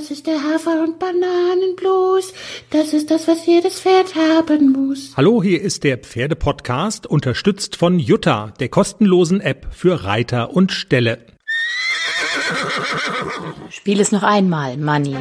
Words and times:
Das 0.00 0.10
ist 0.10 0.26
der 0.26 0.42
Hafer- 0.42 0.82
und 0.82 0.98
Bananenblues. 0.98 2.32
Das 2.70 2.94
ist 2.94 3.10
das, 3.10 3.28
was 3.28 3.44
jedes 3.44 3.80
Pferd 3.80 4.14
haben 4.14 4.72
muss. 4.72 5.12
Hallo, 5.14 5.42
hier 5.42 5.60
ist 5.60 5.84
der 5.84 5.98
Pferdepodcast, 5.98 7.06
unterstützt 7.06 7.76
von 7.76 7.98
Jutta, 7.98 8.54
der 8.60 8.70
kostenlosen 8.70 9.42
App 9.42 9.66
für 9.72 10.04
Reiter 10.04 10.54
und 10.54 10.72
Ställe. 10.72 11.18
Spiel 13.68 14.00
es 14.00 14.10
noch 14.10 14.22
einmal, 14.22 14.78
Manny. 14.78 15.16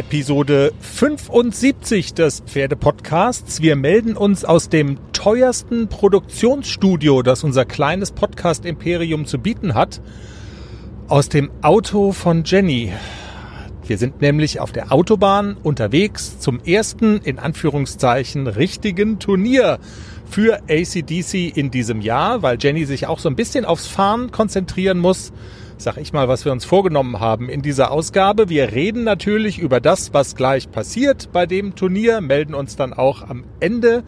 Episode 0.00 0.72
75 0.80 2.14
des 2.14 2.40
Pferdepodcasts. 2.46 3.60
Wir 3.60 3.76
melden 3.76 4.16
uns 4.16 4.46
aus 4.46 4.70
dem 4.70 4.96
teuersten 5.12 5.88
Produktionsstudio, 5.88 7.20
das 7.20 7.44
unser 7.44 7.66
kleines 7.66 8.10
Podcast-Imperium 8.10 9.26
zu 9.26 9.38
bieten 9.38 9.74
hat, 9.74 10.00
aus 11.06 11.28
dem 11.28 11.50
Auto 11.60 12.12
von 12.12 12.44
Jenny. 12.46 12.94
Wir 13.86 13.98
sind 13.98 14.22
nämlich 14.22 14.58
auf 14.58 14.72
der 14.72 14.90
Autobahn 14.90 15.58
unterwegs 15.62 16.38
zum 16.38 16.60
ersten, 16.64 17.18
in 17.18 17.38
Anführungszeichen, 17.38 18.46
richtigen 18.46 19.18
Turnier 19.18 19.80
für 20.24 20.62
ACDC 20.70 21.54
in 21.54 21.70
diesem 21.70 22.00
Jahr, 22.00 22.40
weil 22.40 22.56
Jenny 22.58 22.86
sich 22.86 23.06
auch 23.06 23.18
so 23.18 23.28
ein 23.28 23.36
bisschen 23.36 23.66
aufs 23.66 23.86
Fahren 23.86 24.30
konzentrieren 24.30 24.98
muss 24.98 25.30
sag 25.82 25.96
ich 25.96 26.12
mal, 26.12 26.28
was 26.28 26.44
wir 26.44 26.52
uns 26.52 26.64
vorgenommen 26.64 27.20
haben 27.20 27.48
in 27.48 27.62
dieser 27.62 27.90
Ausgabe. 27.90 28.48
Wir 28.48 28.72
reden 28.72 29.02
natürlich 29.02 29.58
über 29.58 29.80
das, 29.80 30.12
was 30.12 30.36
gleich 30.36 30.70
passiert 30.70 31.32
bei 31.32 31.46
dem 31.46 31.74
Turnier, 31.74 32.20
melden 32.20 32.54
uns 32.54 32.76
dann 32.76 32.92
auch 32.92 33.22
am 33.28 33.44
Ende 33.60 34.04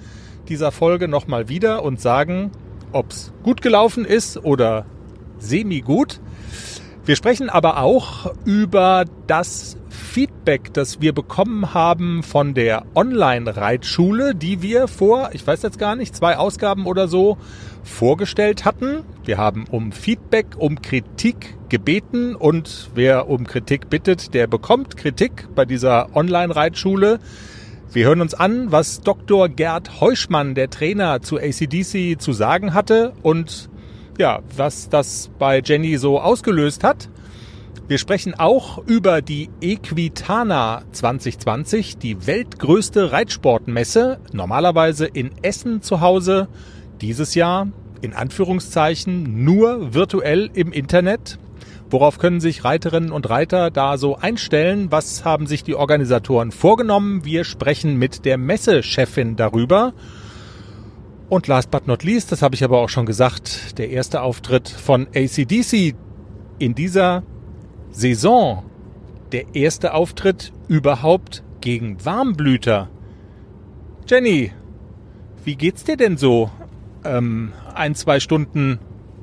dieser 0.48 0.70
Folge 0.70 1.08
nochmal 1.08 1.48
wieder 1.48 1.82
und 1.82 2.00
sagen, 2.00 2.50
ob's 2.92 3.32
gut 3.42 3.62
gelaufen 3.62 4.05
ist 4.05 4.36
oder 4.44 4.84
semi-gut. 5.38 6.20
Wir 7.05 7.17
sprechen 7.17 7.50
aber 7.50 7.83
auch 7.83 8.33
über 8.45 9.05
das 9.27 9.77
Feedback, 9.89 10.72
das 10.72 11.00
wir 11.00 11.12
bekommen 11.12 11.75
haben 11.75 12.22
von 12.22 12.55
der 12.55 12.84
Online-Reitschule, 12.94 14.36
die 14.36 14.62
wir 14.62 14.86
vor, 14.86 15.31
ich 15.33 15.44
weiß 15.44 15.62
jetzt 15.62 15.81
gar 15.81 15.97
nicht, 15.97 16.14
zwei 16.14 16.36
Ausgaben 16.36 16.86
oder 16.86 17.09
so 17.09 17.39
vorgestellt 17.83 18.64
hatten. 18.64 19.03
Wir 19.25 19.36
haben 19.36 19.64
um 19.69 19.91
Feedback, 19.91 20.47
um 20.56 20.81
Kritik 20.81 21.59
gebeten 21.69 22.36
und 22.36 22.91
wer 22.94 23.28
um 23.28 23.48
Kritik 23.48 23.91
bittet, 23.91 24.33
der 24.33 24.47
bekommt 24.47 24.97
Kritik 24.97 25.48
bei 25.56 25.64
dieser 25.64 26.14
Online-Reitschule. 26.14 27.19
Wir 27.92 28.06
hören 28.06 28.20
uns 28.20 28.34
an, 28.34 28.70
was 28.70 29.00
Dr. 29.00 29.48
Gerd 29.48 30.00
Heuschmann, 30.00 30.55
der 30.55 30.70
Trainer 30.70 31.20
zu 31.20 31.37
ACDC, 31.37 32.20
zu 32.20 32.33
sagen 32.33 32.75
hatte 32.75 33.12
und 33.22 33.69
ja, 34.23 34.39
was 34.56 34.89
das 34.89 35.33
bei 35.41 35.61
Jenny 35.65 35.98
so 35.98 36.20
ausgelöst 36.20 36.84
hat. 36.84 37.09
Wir 37.89 37.98
sprechen 37.98 38.34
auch 38.34 38.78
über 38.87 39.20
die 39.20 39.51
Equitana 39.61 40.84
2020, 40.92 41.98
die 41.98 42.25
weltgrößte 42.25 43.11
Reitsportmesse, 43.11 44.20
normalerweise 44.33 45.06
in 45.06 45.33
Essen 45.43 45.83
zu 45.83 46.00
Hause, 46.00 46.47
dieses 47.00 47.34
Jahr 47.34 47.67
in 48.00 48.12
Anführungszeichen 48.12 49.45
nur 49.45 49.93
virtuell 49.93 50.50
im 50.55 50.70
Internet. 50.70 51.41
Worauf 51.91 52.19
können 52.20 52.39
sich 52.39 52.62
Reiterinnen 52.62 53.11
und 53.11 53.28
Reiter 53.28 53.73
da 53.73 53.98
so 53.98 54.17
einstellen? 54.17 54.93
Was 54.93 55.25
haben 55.25 55.48
sich 55.48 55.65
die 55.65 55.75
Organisatoren 55.75 56.53
vorgenommen? 56.53 57.25
Wir 57.25 57.43
sprechen 57.43 57.97
mit 57.97 58.25
der 58.25 58.38
Messechefin 58.38 59.34
darüber. 59.34 59.94
Und 61.32 61.47
last 61.47 61.70
but 61.70 61.87
not 61.87 62.04
least, 62.04 62.31
das 62.31 62.43
habe 62.43 62.54
ich 62.54 62.62
aber 62.62 62.81
auch 62.81 62.91
schon 62.91 63.06
gesagt, 63.06 63.78
der 63.78 63.88
erste 63.88 64.20
Auftritt 64.20 64.69
von 64.69 65.06
ACDC 65.15 65.94
in 66.59 66.75
dieser 66.75 67.22
Saison. 67.91 68.65
Der 69.32 69.54
erste 69.54 69.94
Auftritt 69.94 70.53
überhaupt 70.69 71.43
gegen 71.62 72.04
Warmblüter. 72.04 72.91
Jenny, 74.06 74.53
wie 75.43 75.56
geht's 75.56 75.84
dir 75.84 75.97
denn 75.97 76.19
so 76.19 76.50
ähm, 77.03 77.54
ein, 77.75 77.94
zwei 77.94 78.20
Stunden 78.20 78.78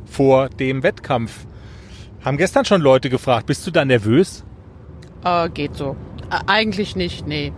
vor 0.06 0.50
dem 0.50 0.82
Wettkampf? 0.82 1.46
Haben 2.22 2.38
gestern 2.38 2.66
schon 2.66 2.82
Leute 2.82 3.12
gefragt, 3.12 3.46
bist 3.46 3.68
du 3.68 3.70
da 3.70 3.86
nervös? 3.86 4.44
Äh, 5.24 5.48
geht 5.52 5.76
so. 5.76 5.96
Äh, 6.32 6.40
eigentlich 6.48 6.96
nicht, 6.96 7.28
nee. 7.28 7.54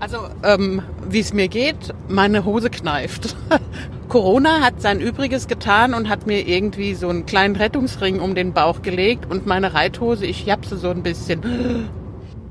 Also, 0.00 0.18
ähm, 0.44 0.82
wie 1.08 1.20
es 1.20 1.32
mir 1.32 1.48
geht, 1.48 1.92
meine 2.08 2.44
Hose 2.44 2.70
kneift. 2.70 3.36
Corona 4.08 4.60
hat 4.60 4.80
sein 4.80 5.00
Übriges 5.00 5.48
getan 5.48 5.92
und 5.92 6.08
hat 6.08 6.26
mir 6.26 6.46
irgendwie 6.46 6.94
so 6.94 7.08
einen 7.08 7.26
kleinen 7.26 7.56
Rettungsring 7.56 8.20
um 8.20 8.34
den 8.34 8.52
Bauch 8.52 8.82
gelegt 8.82 9.30
und 9.30 9.46
meine 9.46 9.74
Reithose, 9.74 10.24
ich 10.24 10.46
japse 10.46 10.76
so 10.76 10.88
ein 10.90 11.02
bisschen. 11.02 11.42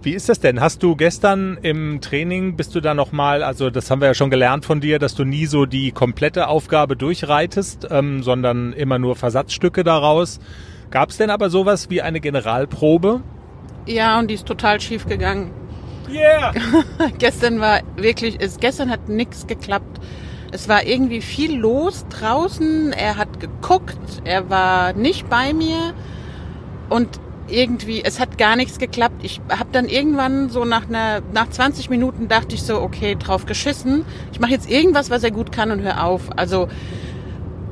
Wie 0.04 0.14
ist 0.14 0.30
das 0.30 0.40
denn? 0.40 0.62
Hast 0.62 0.84
du 0.84 0.96
gestern 0.96 1.58
im 1.64 2.00
Training, 2.02 2.56
bist 2.56 2.76
du 2.76 2.82
da 2.82 2.94
nochmal, 2.94 3.44
also 3.44 3.70
das 3.70 3.90
haben 3.90 4.00
wir 4.00 4.10
ja 4.10 4.14
schon 4.14 4.30
gelernt 4.30 4.64
von 4.64 4.80
dir, 4.80 5.00
dass 5.00 5.16
du 5.16 5.26
nie 5.26 5.48
so 5.48 5.66
die 5.66 5.92
komplette 5.92 6.48
Aufgabe 6.48 6.96
durchreitest, 6.96 7.88
ähm, 7.90 8.24
sondern 8.24 8.74
immer 8.74 9.00
nur 9.00 9.16
Versatzstücke 9.16 9.84
daraus. 9.84 10.40
Gab 10.92 11.10
es 11.10 11.18
denn 11.18 11.30
aber 11.30 11.50
sowas 11.50 11.90
wie 11.90 12.02
eine 12.02 12.20
Generalprobe? 12.20 13.22
Ja, 13.86 14.20
und 14.20 14.30
die 14.30 14.36
ist 14.36 14.46
total 14.46 14.80
schief 14.80 15.08
gegangen. 15.08 15.52
Yeah! 16.10 16.54
gestern 17.18 17.60
war 17.60 17.82
wirklich, 17.96 18.38
es, 18.40 18.60
gestern 18.60 18.90
hat 18.90 19.10
nichts 19.10 19.48
geklappt. 19.48 20.00
Es 20.52 20.70
war 20.70 20.86
irgendwie 20.86 21.22
viel 21.22 21.58
los 21.58 22.06
draußen. 22.10 22.94
Er 22.94 23.18
hat 23.18 23.40
geguckt, 23.40 23.98
er 24.24 24.50
war 24.50 24.94
nicht 24.94 25.30
bei 25.30 25.54
mir 25.54 25.94
und 26.90 27.20
irgendwie, 27.50 28.04
es 28.04 28.20
hat 28.20 28.38
gar 28.38 28.56
nichts 28.56 28.78
geklappt. 28.78 29.24
Ich 29.24 29.42
habe 29.50 29.70
dann 29.72 29.88
irgendwann 29.88 30.50
so 30.50 30.66
nach 30.66 30.88
einer, 30.88 31.22
nach 31.34 31.50
20 31.50 31.90
Minuten 31.90 32.28
dachte 32.28 32.56
ich 32.56 32.64
so, 32.64 32.82
okay, 32.82 33.16
drauf 33.16 33.46
geschissen. 33.46 34.06
Ich 34.32 34.40
mache 34.40 34.52
jetzt 34.52 34.70
irgendwas, 34.70 35.10
was 35.10 35.24
er 35.24 35.32
gut 35.32 35.52
kann 35.52 35.72
und 35.72 35.82
hör 35.82 36.04
auf. 36.04 36.38
Also 36.38 36.68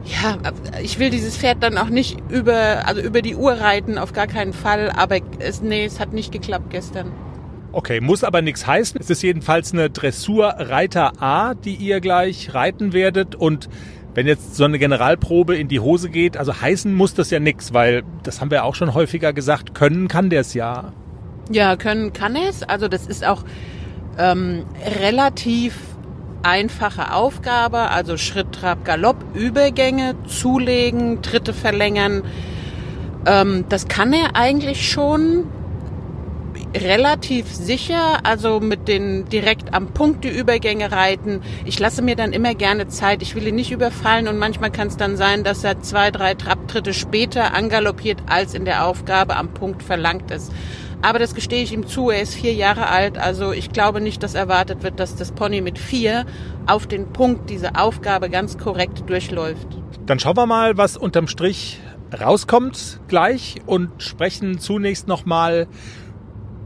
ja, 0.06 0.38
ich 0.82 1.00
will 1.00 1.10
dieses 1.10 1.36
Pferd 1.36 1.64
dann 1.64 1.78
auch 1.78 1.90
nicht 1.90 2.20
über, 2.30 2.84
also 2.86 3.02
über 3.02 3.22
die 3.22 3.36
Uhr 3.36 3.54
reiten, 3.54 3.98
auf 3.98 4.14
gar 4.14 4.28
keinen 4.28 4.54
Fall. 4.54 4.92
Aber 4.96 5.18
es, 5.40 5.62
nee, 5.62 5.86
es 5.86 6.00
hat 6.00 6.14
nicht 6.14 6.32
geklappt 6.32 6.70
gestern. 6.70 7.12
Okay, 7.76 8.00
muss 8.00 8.24
aber 8.24 8.42
nichts 8.42 8.66
heißen. 8.66 8.98
Es 9.02 9.10
ist 9.10 9.22
jedenfalls 9.22 9.74
eine 9.74 9.90
Dressurreiter 9.90 11.22
A, 11.22 11.56
die 11.56 11.76
ihr 11.76 12.00
gleich 12.00 12.54
reiten 12.54 12.94
werdet. 12.94 13.36
Und 13.36 13.68
wenn 14.14 14.28
jetzt 14.28 14.56
so 14.56 14.64
eine 14.64 14.80
Generalprobe 14.80 15.58
in 15.58 15.68
die 15.68 15.82
Hose 15.82 16.10
geht, 16.10 16.38
also 16.38 16.62
heißen 16.62 16.96
muss 16.96 17.16
das 17.16 17.32
ja 17.32 17.42
nichts, 17.42 17.74
weil 17.74 18.04
das 18.24 18.40
haben 18.40 18.50
wir 18.50 18.64
auch 18.64 18.76
schon 18.76 18.94
häufiger 18.94 19.34
gesagt, 19.34 19.76
können 19.76 20.08
kann 20.08 20.30
der 20.30 20.40
es 20.40 20.54
ja. 20.54 20.94
Ja, 21.52 21.76
können 21.76 22.14
kann 22.14 22.38
es. 22.38 22.64
Also 22.64 22.88
das 22.88 23.08
ist 23.08 23.26
auch 23.26 23.44
ähm, 24.18 24.64
relativ 25.02 25.76
einfache 26.44 27.12
Aufgabe, 27.12 27.92
also 27.92 28.16
Schritt, 28.16 28.54
Trab, 28.54 28.86
Galopp, 28.86 29.18
Übergänge, 29.34 30.16
zulegen, 30.28 31.22
Tritte 31.22 31.52
verlängern. 31.52 32.24
Ähm, 33.26 33.66
das 33.68 33.90
kann 33.90 34.14
er 34.14 34.38
eigentlich 34.38 34.90
schon 34.90 35.50
relativ 36.74 37.48
sicher, 37.54 38.20
also 38.24 38.60
mit 38.60 38.88
den 38.88 39.26
direkt 39.26 39.74
am 39.74 39.88
Punkt 39.94 40.24
die 40.24 40.30
Übergänge 40.30 40.92
reiten. 40.92 41.42
Ich 41.66 41.80
lasse 41.80 42.02
mir 42.02 42.16
dann 42.16 42.34
immer 42.34 42.56
gerne 42.56 42.88
Zeit. 42.88 43.22
Ich 43.22 43.36
will 43.36 43.48
ihn 43.48 43.56
nicht 43.56 43.72
überfallen 43.72 44.28
und 44.28 44.38
manchmal 44.38 44.72
kann 44.72 44.88
es 44.88 44.98
dann 44.98 45.18
sein, 45.18 45.44
dass 45.44 45.64
er 45.64 45.82
zwei, 45.82 46.12
drei 46.12 46.34
Trabtritte 46.34 46.94
später 46.94 47.54
angaloppiert, 47.54 48.24
als 48.28 48.54
in 48.54 48.66
der 48.66 48.86
Aufgabe 48.86 49.36
am 49.36 49.54
Punkt 49.54 49.84
verlangt 49.84 50.32
ist. 50.32 50.52
Aber 51.02 51.20
das 51.20 51.36
gestehe 51.36 51.62
ich 51.62 51.72
ihm 51.72 51.86
zu, 51.86 52.10
er 52.10 52.22
ist 52.22 52.34
vier 52.34 52.54
Jahre 52.54 52.88
alt, 52.88 53.18
also 53.18 53.52
ich 53.52 53.72
glaube 53.72 54.02
nicht, 54.02 54.24
dass 54.24 54.34
erwartet 54.34 54.82
wird, 54.82 55.00
dass 55.00 55.16
das 55.16 55.32
Pony 55.32 55.62
mit 55.62 55.78
vier 55.78 56.26
auf 56.66 56.88
den 56.88 57.14
Punkt 57.14 57.50
diese 57.50 57.76
Aufgabe 57.76 58.30
ganz 58.30 58.58
korrekt 58.58 59.08
durchläuft. 59.08 59.68
Dann 60.08 60.20
schauen 60.20 60.38
wir 60.38 60.48
mal, 60.48 60.78
was 60.78 60.98
unterm 60.98 61.28
Strich 61.28 61.80
rauskommt 62.20 63.00
gleich 63.08 63.58
und 63.66 63.90
sprechen 63.98 64.60
zunächst 64.60 65.08
nochmal 65.08 65.68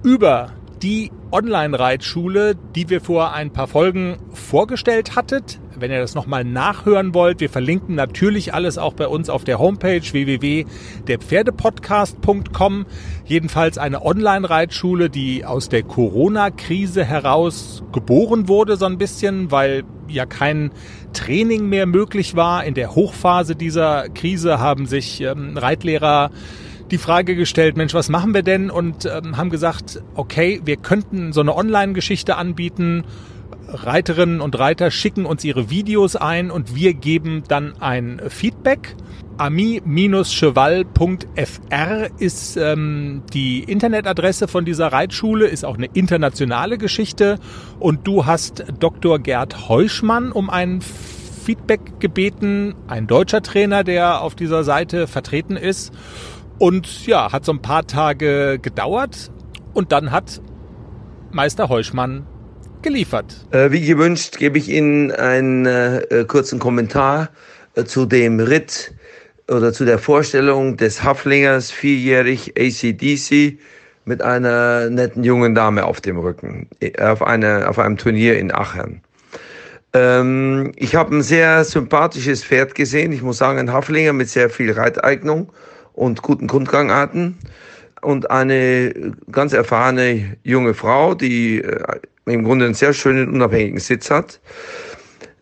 über 0.03 0.51
die 0.81 1.11
Online-Reitschule, 1.31 2.55
die 2.75 2.89
wir 2.89 2.99
vor 3.01 3.33
ein 3.33 3.51
paar 3.51 3.67
Folgen 3.67 4.17
vorgestellt 4.33 5.15
hattet. 5.15 5.59
wenn 5.75 5.91
ihr 5.91 5.99
das 6.01 6.13
nochmal 6.13 6.43
nachhören 6.43 7.13
wollt. 7.13 7.39
Wir 7.39 7.49
verlinken 7.49 7.95
natürlich 7.95 8.53
alles 8.53 8.77
auch 8.77 8.93
bei 8.93 9.07
uns 9.07 9.29
auf 9.29 9.45
der 9.45 9.59
Homepage 9.59 10.01
www.derpferdepodcast.com. 10.01 12.85
Jedenfalls 13.23 13.77
eine 13.77 14.03
Online-Reitschule, 14.03 15.09
die 15.09 15.45
aus 15.45 15.69
der 15.69 15.83
Corona-Krise 15.83 17.05
heraus 17.05 17.81
geboren 17.93 18.49
wurde, 18.49 18.75
so 18.75 18.87
ein 18.87 18.97
bisschen, 18.97 19.51
weil 19.51 19.85
ja 20.09 20.25
kein 20.25 20.71
Training 21.13 21.69
mehr 21.69 21.85
möglich 21.85 22.35
war. 22.35 22.65
In 22.65 22.73
der 22.73 22.93
Hochphase 22.93 23.55
dieser 23.55 24.09
Krise 24.09 24.59
haben 24.59 24.85
sich 24.85 25.21
ähm, 25.21 25.57
Reitlehrer 25.57 26.29
die 26.91 26.97
Frage 26.97 27.35
gestellt, 27.35 27.77
Mensch, 27.77 27.93
was 27.93 28.09
machen 28.09 28.33
wir 28.33 28.43
denn? 28.43 28.71
Und 28.71 29.05
ähm, 29.05 29.37
haben 29.37 29.49
gesagt, 29.49 30.01
okay, 30.15 30.61
wir 30.65 30.77
könnten 30.77 31.33
so 31.33 31.41
eine 31.41 31.55
Online-Geschichte 31.55 32.35
anbieten. 32.35 33.03
Reiterinnen 33.67 34.41
und 34.41 34.57
Reiter 34.57 34.91
schicken 34.91 35.25
uns 35.25 35.43
ihre 35.43 35.69
Videos 35.69 36.15
ein 36.15 36.51
und 36.51 36.75
wir 36.75 36.93
geben 36.93 37.43
dann 37.47 37.73
ein 37.79 38.21
Feedback. 38.29 38.95
ami-cheval.fr 39.37 42.09
ist 42.17 42.57
ähm, 42.57 43.21
die 43.33 43.63
Internetadresse 43.63 44.47
von 44.47 44.65
dieser 44.65 44.87
Reitschule, 44.87 45.47
ist 45.47 45.65
auch 45.65 45.77
eine 45.77 45.89
internationale 45.93 46.77
Geschichte. 46.77 47.39
Und 47.79 48.07
du 48.07 48.25
hast 48.25 48.65
Dr. 48.79 49.19
Gerd 49.19 49.69
Heuschmann 49.69 50.31
um 50.31 50.49
ein 50.49 50.81
Feedback 50.81 51.99
gebeten, 51.99 52.75
ein 52.87 53.07
deutscher 53.07 53.41
Trainer, 53.41 53.83
der 53.83 54.21
auf 54.21 54.35
dieser 54.35 54.63
Seite 54.63 55.07
vertreten 55.07 55.57
ist. 55.57 55.91
Und 56.59 57.07
ja, 57.07 57.31
hat 57.31 57.45
so 57.45 57.53
ein 57.53 57.61
paar 57.61 57.87
Tage 57.87 58.59
gedauert 58.61 59.31
und 59.73 59.93
dann 59.93 60.11
hat 60.11 60.41
Meister 61.31 61.69
Heuschmann 61.69 62.25
geliefert. 62.81 63.47
Äh, 63.51 63.71
wie 63.71 63.85
gewünscht 63.85 64.37
gebe 64.37 64.57
ich 64.57 64.69
Ihnen 64.69 65.11
einen 65.11 65.65
äh, 65.65 66.25
kurzen 66.27 66.59
Kommentar 66.59 67.29
äh, 67.75 67.85
zu 67.85 68.05
dem 68.05 68.41
Ritt 68.41 68.93
oder 69.47 69.71
zu 69.71 69.85
der 69.85 69.99
Vorstellung 69.99 70.75
des 70.75 71.01
Haflingers, 71.03 71.71
vierjährig 71.71 72.53
ACDC, 72.59 73.57
mit 74.05 74.21
einer 74.21 74.89
netten 74.89 75.23
jungen 75.23 75.55
Dame 75.55 75.85
auf 75.85 76.01
dem 76.01 76.17
Rücken, 76.17 76.67
äh, 76.81 77.01
auf, 77.01 77.21
eine, 77.21 77.69
auf 77.69 77.79
einem 77.79 77.97
Turnier 77.97 78.37
in 78.37 78.53
Aachen. 78.53 79.01
Ähm, 79.93 80.73
ich 80.75 80.95
habe 80.95 81.15
ein 81.15 81.21
sehr 81.21 81.63
sympathisches 81.63 82.43
Pferd 82.43 82.75
gesehen. 82.75 83.11
Ich 83.11 83.21
muss 83.21 83.37
sagen, 83.37 83.59
ein 83.59 83.71
Haflinger 83.71 84.13
mit 84.13 84.29
sehr 84.29 84.49
viel 84.49 84.71
Reiteignung 84.71 85.51
und 85.99 86.21
guten 86.21 86.47
Grundgangarten 86.47 87.37
und 88.01 88.31
eine 88.31 89.13
ganz 89.31 89.51
erfahrene 89.51 90.37
junge 90.43 90.73
Frau, 90.73 91.13
die 91.13 91.59
äh, 91.59 91.99
im 92.25 92.45
Grunde 92.45 92.65
einen 92.65 92.73
sehr 92.73 92.93
schönen 92.93 93.29
unabhängigen 93.29 93.79
Sitz 93.79 94.09
hat. 94.09 94.39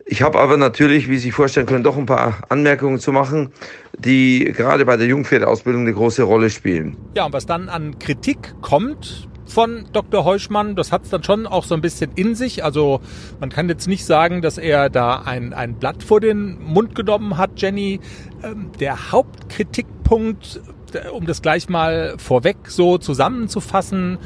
Ich 0.04 0.22
habe 0.22 0.40
aber 0.40 0.56
natürlich, 0.56 1.08
wie 1.08 1.16
Sie 1.16 1.24
sich 1.24 1.34
vorstellen 1.34 1.66
können, 1.66 1.84
doch 1.84 1.96
ein 1.96 2.06
paar 2.06 2.38
Anmerkungen 2.48 2.98
zu 2.98 3.12
machen, 3.12 3.52
die 3.98 4.52
gerade 4.56 4.84
bei 4.84 4.96
der 4.96 5.06
Jungpferdeausbildung 5.06 5.82
eine 5.82 5.92
große 5.92 6.22
Rolle 6.22 6.50
spielen. 6.50 6.96
Ja, 7.14 7.26
und 7.26 7.32
was 7.32 7.46
dann 7.46 7.68
an 7.68 7.98
Kritik 7.98 8.54
kommt, 8.62 9.28
von 9.48 9.86
Dr. 9.92 10.24
Heuschmann. 10.24 10.76
Das 10.76 10.92
hat 10.92 11.04
es 11.04 11.10
dann 11.10 11.24
schon 11.24 11.46
auch 11.46 11.64
so 11.64 11.74
ein 11.74 11.80
bisschen 11.80 12.12
in 12.14 12.34
sich. 12.34 12.64
Also 12.64 13.00
man 13.40 13.50
kann 13.50 13.68
jetzt 13.68 13.88
nicht 13.88 14.04
sagen, 14.04 14.42
dass 14.42 14.58
er 14.58 14.90
da 14.90 15.22
ein, 15.22 15.52
ein 15.52 15.74
Blatt 15.74 16.02
vor 16.02 16.20
den 16.20 16.62
Mund 16.62 16.94
genommen 16.94 17.36
hat, 17.36 17.60
Jenny. 17.60 18.00
Ähm, 18.42 18.70
der 18.78 19.10
Hauptkritikpunkt, 19.10 20.60
äh, 20.92 21.08
um 21.08 21.26
das 21.26 21.42
gleich 21.42 21.68
mal 21.68 22.14
vorweg 22.18 22.56
so 22.68 22.98
zusammenzufassen, 22.98 24.18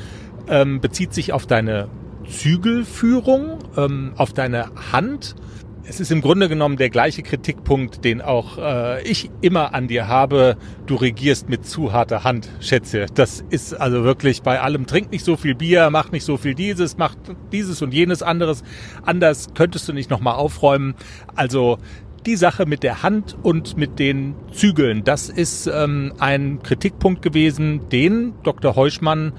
ähm, 0.49 0.81
bezieht 0.81 1.15
sich 1.15 1.33
auf 1.33 1.47
deine 1.47 1.89
Zügelführung, 2.29 3.59
ähm, 3.77 4.13
auf 4.17 4.33
deine 4.33 4.71
Hand 4.93 5.35
es 5.85 6.01
ist 6.01 6.13
im 6.13 6.21
Grunde 6.21 6.49
genommen 6.49 6.77
der 6.77 6.91
gleiche 6.91 7.23
Kritikpunkt, 7.23 8.05
den 8.05 8.21
auch 8.21 8.59
äh, 8.59 9.03
ich 9.03 9.31
immer 9.41 9.75
an 9.75 9.89
dir 9.89 10.07
habe. 10.07 10.57
Du 10.87 10.95
regierst 10.95 11.49
mit 11.49 11.67
zu 11.67 11.93
harter 11.93 12.25
Hand, 12.25 12.49
Schätze. 12.61 13.07
Das 13.15 13.45
ist 13.51 13.75
also 13.75 14.05
wirklich 14.05 14.43
bei 14.43 14.61
allem. 14.61 14.87
Trink 14.87 15.11
nicht 15.11 15.25
so 15.25 15.37
viel 15.37 15.55
Bier, 15.55 15.91
mach 15.91 16.13
nicht 16.13 16.25
so 16.25 16.37
viel 16.37 16.55
dieses, 16.55 16.99
mach 16.99 17.15
dieses 17.51 17.83
und 17.83 17.93
jenes 17.93 18.23
anderes. 18.23 18.63
Anders 19.05 19.49
könntest 19.55 19.89
du 19.89 19.93
nicht 19.93 20.11
nochmal 20.11 20.35
aufräumen. 20.35 20.95
Also 21.35 21.79
die 22.27 22.37
Sache 22.37 22.67
mit 22.67 22.85
der 22.85 23.03
Hand 23.03 23.37
und 23.43 23.77
mit 23.77 23.99
den 23.99 24.35
Zügeln, 24.53 25.03
das 25.03 25.29
ist 25.29 25.67
ähm, 25.67 26.13
ein 26.19 26.63
Kritikpunkt 26.63 27.23
gewesen, 27.23 27.89
den 27.89 28.35
Dr. 28.45 28.77
Heuschmann 28.77 29.33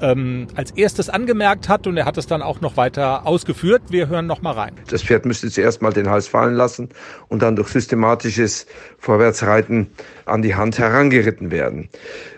ähm, 0.00 0.46
als 0.54 0.70
erstes 0.72 1.08
angemerkt 1.08 1.68
hat 1.68 1.86
und 1.86 1.96
er 1.96 2.04
hat 2.04 2.18
es 2.18 2.26
dann 2.26 2.42
auch 2.42 2.60
noch 2.60 2.76
weiter 2.76 3.26
ausgeführt. 3.26 3.82
Wir 3.90 4.08
hören 4.08 4.26
noch 4.26 4.42
mal 4.42 4.52
rein. 4.52 4.72
Das 4.88 5.02
Pferd 5.02 5.26
müsste 5.26 5.50
zuerst 5.50 5.82
mal 5.82 5.92
den 5.92 6.08
Hals 6.10 6.28
fallen 6.28 6.54
lassen 6.54 6.88
und 7.28 7.42
dann 7.42 7.56
durch 7.56 7.68
systematisches 7.68 8.66
Vorwärtsreiten 8.98 9.88
an 10.24 10.42
die 10.42 10.54
Hand 10.54 10.78
herangeritten 10.78 11.50
werden. 11.50 11.88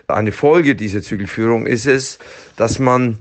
Eine 0.07 0.31
Folge 0.31 0.75
dieser 0.75 1.01
Zügelführung 1.01 1.65
ist 1.65 1.85
es, 1.85 2.19
dass 2.55 2.79
man 2.79 3.17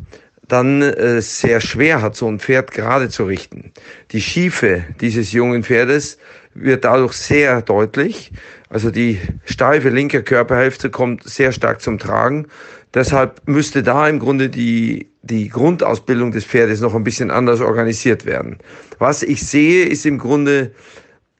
dann 0.49 0.82
äh, 0.82 1.20
sehr 1.20 1.61
schwer 1.61 2.00
hat, 2.00 2.17
so 2.17 2.26
ein 2.26 2.40
Pferd 2.40 2.70
gerade 2.73 3.11
zu 3.11 3.25
richten. 3.25 3.73
Die 4.12 4.23
Schiefe 4.23 4.85
dieses 5.00 5.32
jungen 5.32 5.62
Pferdes 5.62 6.19
wird 6.55 6.85
dadurch 6.85 7.12
sehr 7.12 7.62
deutlich. 7.62 8.32
Also 8.70 8.90
die 8.90 9.20
steife 9.44 9.90
linke 9.90 10.23
Körperhälfte 10.23 10.90
kommt 10.90 11.25
sehr 11.25 11.52
stark 11.52 11.81
zum 11.81 11.99
Tragen 11.99 12.46
Deshalb 12.94 13.43
müsste 13.46 13.82
da 13.82 14.08
im 14.08 14.19
Grunde 14.19 14.49
die, 14.49 15.11
die 15.23 15.49
Grundausbildung 15.49 16.32
des 16.32 16.44
Pferdes 16.44 16.81
noch 16.81 16.94
ein 16.94 17.05
bisschen 17.05 17.31
anders 17.31 17.61
organisiert 17.61 18.25
werden. 18.25 18.58
Was 18.99 19.23
ich 19.23 19.46
sehe, 19.46 19.87
ist 19.87 20.06
im 20.06 20.19
Grunde 20.19 20.73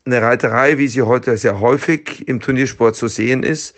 eine 0.05 0.23
Reiterei, 0.23 0.79
wie 0.79 0.89
sie 0.89 1.03
heute 1.03 1.37
sehr 1.37 1.61
häufig 1.61 2.27
im 2.29 2.41
Turniersport 2.41 2.97
zu 2.97 3.09
sehen 3.09 3.43
ist. 3.43 3.75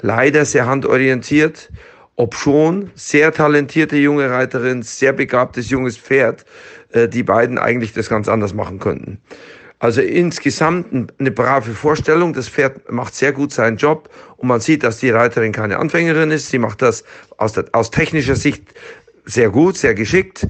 Leider 0.00 0.44
sehr 0.44 0.66
handorientiert, 0.66 1.70
obschon 2.16 2.90
sehr 2.94 3.32
talentierte 3.32 3.96
junge 3.96 4.30
Reiterin, 4.30 4.82
sehr 4.82 5.12
begabtes 5.12 5.70
junges 5.70 5.96
Pferd, 5.96 6.44
äh, 6.92 7.08
die 7.08 7.22
beiden 7.22 7.58
eigentlich 7.58 7.92
das 7.92 8.08
ganz 8.08 8.28
anders 8.28 8.54
machen 8.54 8.78
könnten. 8.78 9.20
Also 9.78 10.00
insgesamt 10.00 11.10
eine 11.18 11.30
brave 11.30 11.72
Vorstellung. 11.72 12.32
Das 12.32 12.48
Pferd 12.48 12.90
macht 12.90 13.14
sehr 13.14 13.32
gut 13.32 13.52
seinen 13.52 13.76
Job 13.76 14.08
und 14.36 14.48
man 14.48 14.60
sieht, 14.60 14.82
dass 14.82 14.98
die 14.98 15.10
Reiterin 15.10 15.52
keine 15.52 15.78
Anfängerin 15.78 16.30
ist. 16.30 16.48
Sie 16.48 16.58
macht 16.58 16.80
das 16.80 17.04
aus, 17.36 17.52
der, 17.52 17.66
aus 17.72 17.90
technischer 17.90 18.36
Sicht 18.36 18.62
sehr 19.24 19.50
gut, 19.50 19.76
sehr 19.76 19.94
geschickt. 19.94 20.46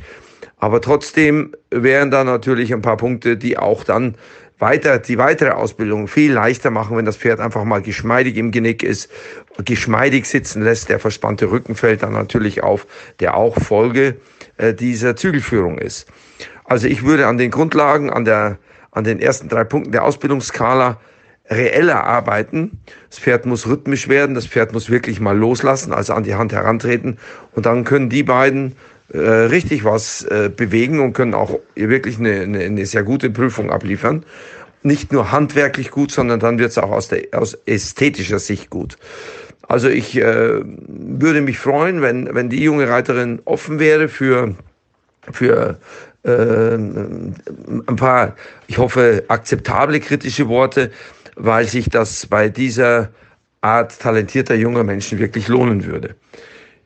Aber 0.59 0.81
trotzdem 0.81 1.55
wären 1.71 2.11
da 2.11 2.25
natürlich 2.25 2.73
ein 2.73 2.83
paar 2.83 2.97
Punkte, 2.97 3.37
die 3.37 3.59
auch 3.59 3.85
dann 3.85 4.17
weiter, 4.59 4.99
die 4.99 5.19
weitere 5.19 5.51
Ausbildung 5.51 6.09
viel 6.09 6.33
leichter 6.33 6.71
machen, 6.71 6.97
wenn 6.97 7.05
das 7.05 7.17
Pferd 7.17 7.41
einfach 7.41 7.65
mal 7.65 7.83
geschmeidig 7.83 8.37
im 8.37 8.51
Genick 8.51 8.83
ist, 8.83 9.11
geschmeidig 9.65 10.27
sitzen 10.27 10.63
lässt. 10.63 10.89
Der 10.89 11.01
verspannte 11.01 11.51
Rücken 11.51 11.75
fällt 11.75 12.03
dann 12.03 12.13
natürlich 12.13 12.63
auf, 12.63 12.87
der 13.21 13.37
auch 13.37 13.57
Folge 13.61 14.17
äh, 14.57 14.73
dieser 14.73 15.17
Zügelführung 15.17 15.79
ist. 15.79 16.07
Also 16.65 16.87
ich 16.87 17.05
würde 17.05 17.27
an 17.27 17.37
den 17.37 17.51
Grundlagen, 17.51 18.11
an 18.11 18.25
der 18.25 18.59
an 18.95 19.05
den 19.05 19.21
ersten 19.21 19.49
drei 19.49 19.65
Punkten 19.65 19.93
der 19.93 20.05
Ausbildungsskala 20.05 20.99
reeller 21.51 22.05
arbeiten. 22.05 22.81
Das 23.11 23.19
Pferd 23.19 23.45
muss 23.47 23.67
rhythmisch 23.67 24.09
werden, 24.09 24.35
das 24.35 24.47
Pferd 24.47 24.73
muss 24.73 24.89
wirklich 24.89 25.21
mal 25.21 25.37
loslassen, 25.37 25.93
also 25.93 26.15
an 26.15 26.23
die 26.23 26.35
Hand 26.35 26.53
herantreten. 26.53 27.19
Und 27.53 27.67
dann 27.67 27.85
können 27.85 28.09
die 28.09 28.23
beiden 28.23 28.77
äh, 29.13 29.19
richtig 29.19 29.85
was 29.85 30.25
äh, 30.25 30.51
bewegen 30.55 31.01
und 31.01 31.13
können 31.13 31.35
auch 31.35 31.59
wirklich 31.75 32.19
eine, 32.19 32.41
eine, 32.41 32.61
eine 32.61 32.87
sehr 32.87 33.03
gute 33.03 33.31
Prüfung 33.31 33.71
abliefern. 33.71 34.25
Nicht 34.83 35.13
nur 35.13 35.33
handwerklich 35.33 35.91
gut, 35.91 36.11
sondern 36.11 36.41
dann 36.41 36.59
wird 36.59 36.71
es 36.71 36.79
auch 36.79 36.91
aus, 36.91 37.09
der, 37.09 37.27
aus 37.33 37.55
ästhetischer 37.67 38.39
Sicht 38.39 38.71
gut. 38.71 38.97
Also 39.69 39.89
ich 39.89 40.17
äh, 40.17 40.61
würde 40.63 41.41
mich 41.41 41.59
freuen, 41.59 42.03
wenn, 42.03 42.35
wenn 42.35 42.49
die 42.51 42.63
junge 42.63 42.89
Reiterin 42.89 43.41
offen 43.45 43.79
wäre 43.79 44.09
für, 44.09 44.55
für 45.31 45.79
äh, 46.25 46.75
ein 46.75 47.97
paar, 47.97 48.35
ich 48.67 48.79
hoffe, 48.79 49.25
akzeptable 49.29 50.01
kritische 50.01 50.49
Worte, 50.49 50.91
weil 51.37 51.67
sich 51.69 51.91
das 51.91 52.27
bei 52.27 52.49
dieser 52.49 53.11
Art 53.61 53.99
talentierter 53.99 54.55
junger 54.55 54.85
Menschen 54.85 55.19
wirklich 55.19 55.49
lohnen 55.49 55.85
würde. 55.85 56.17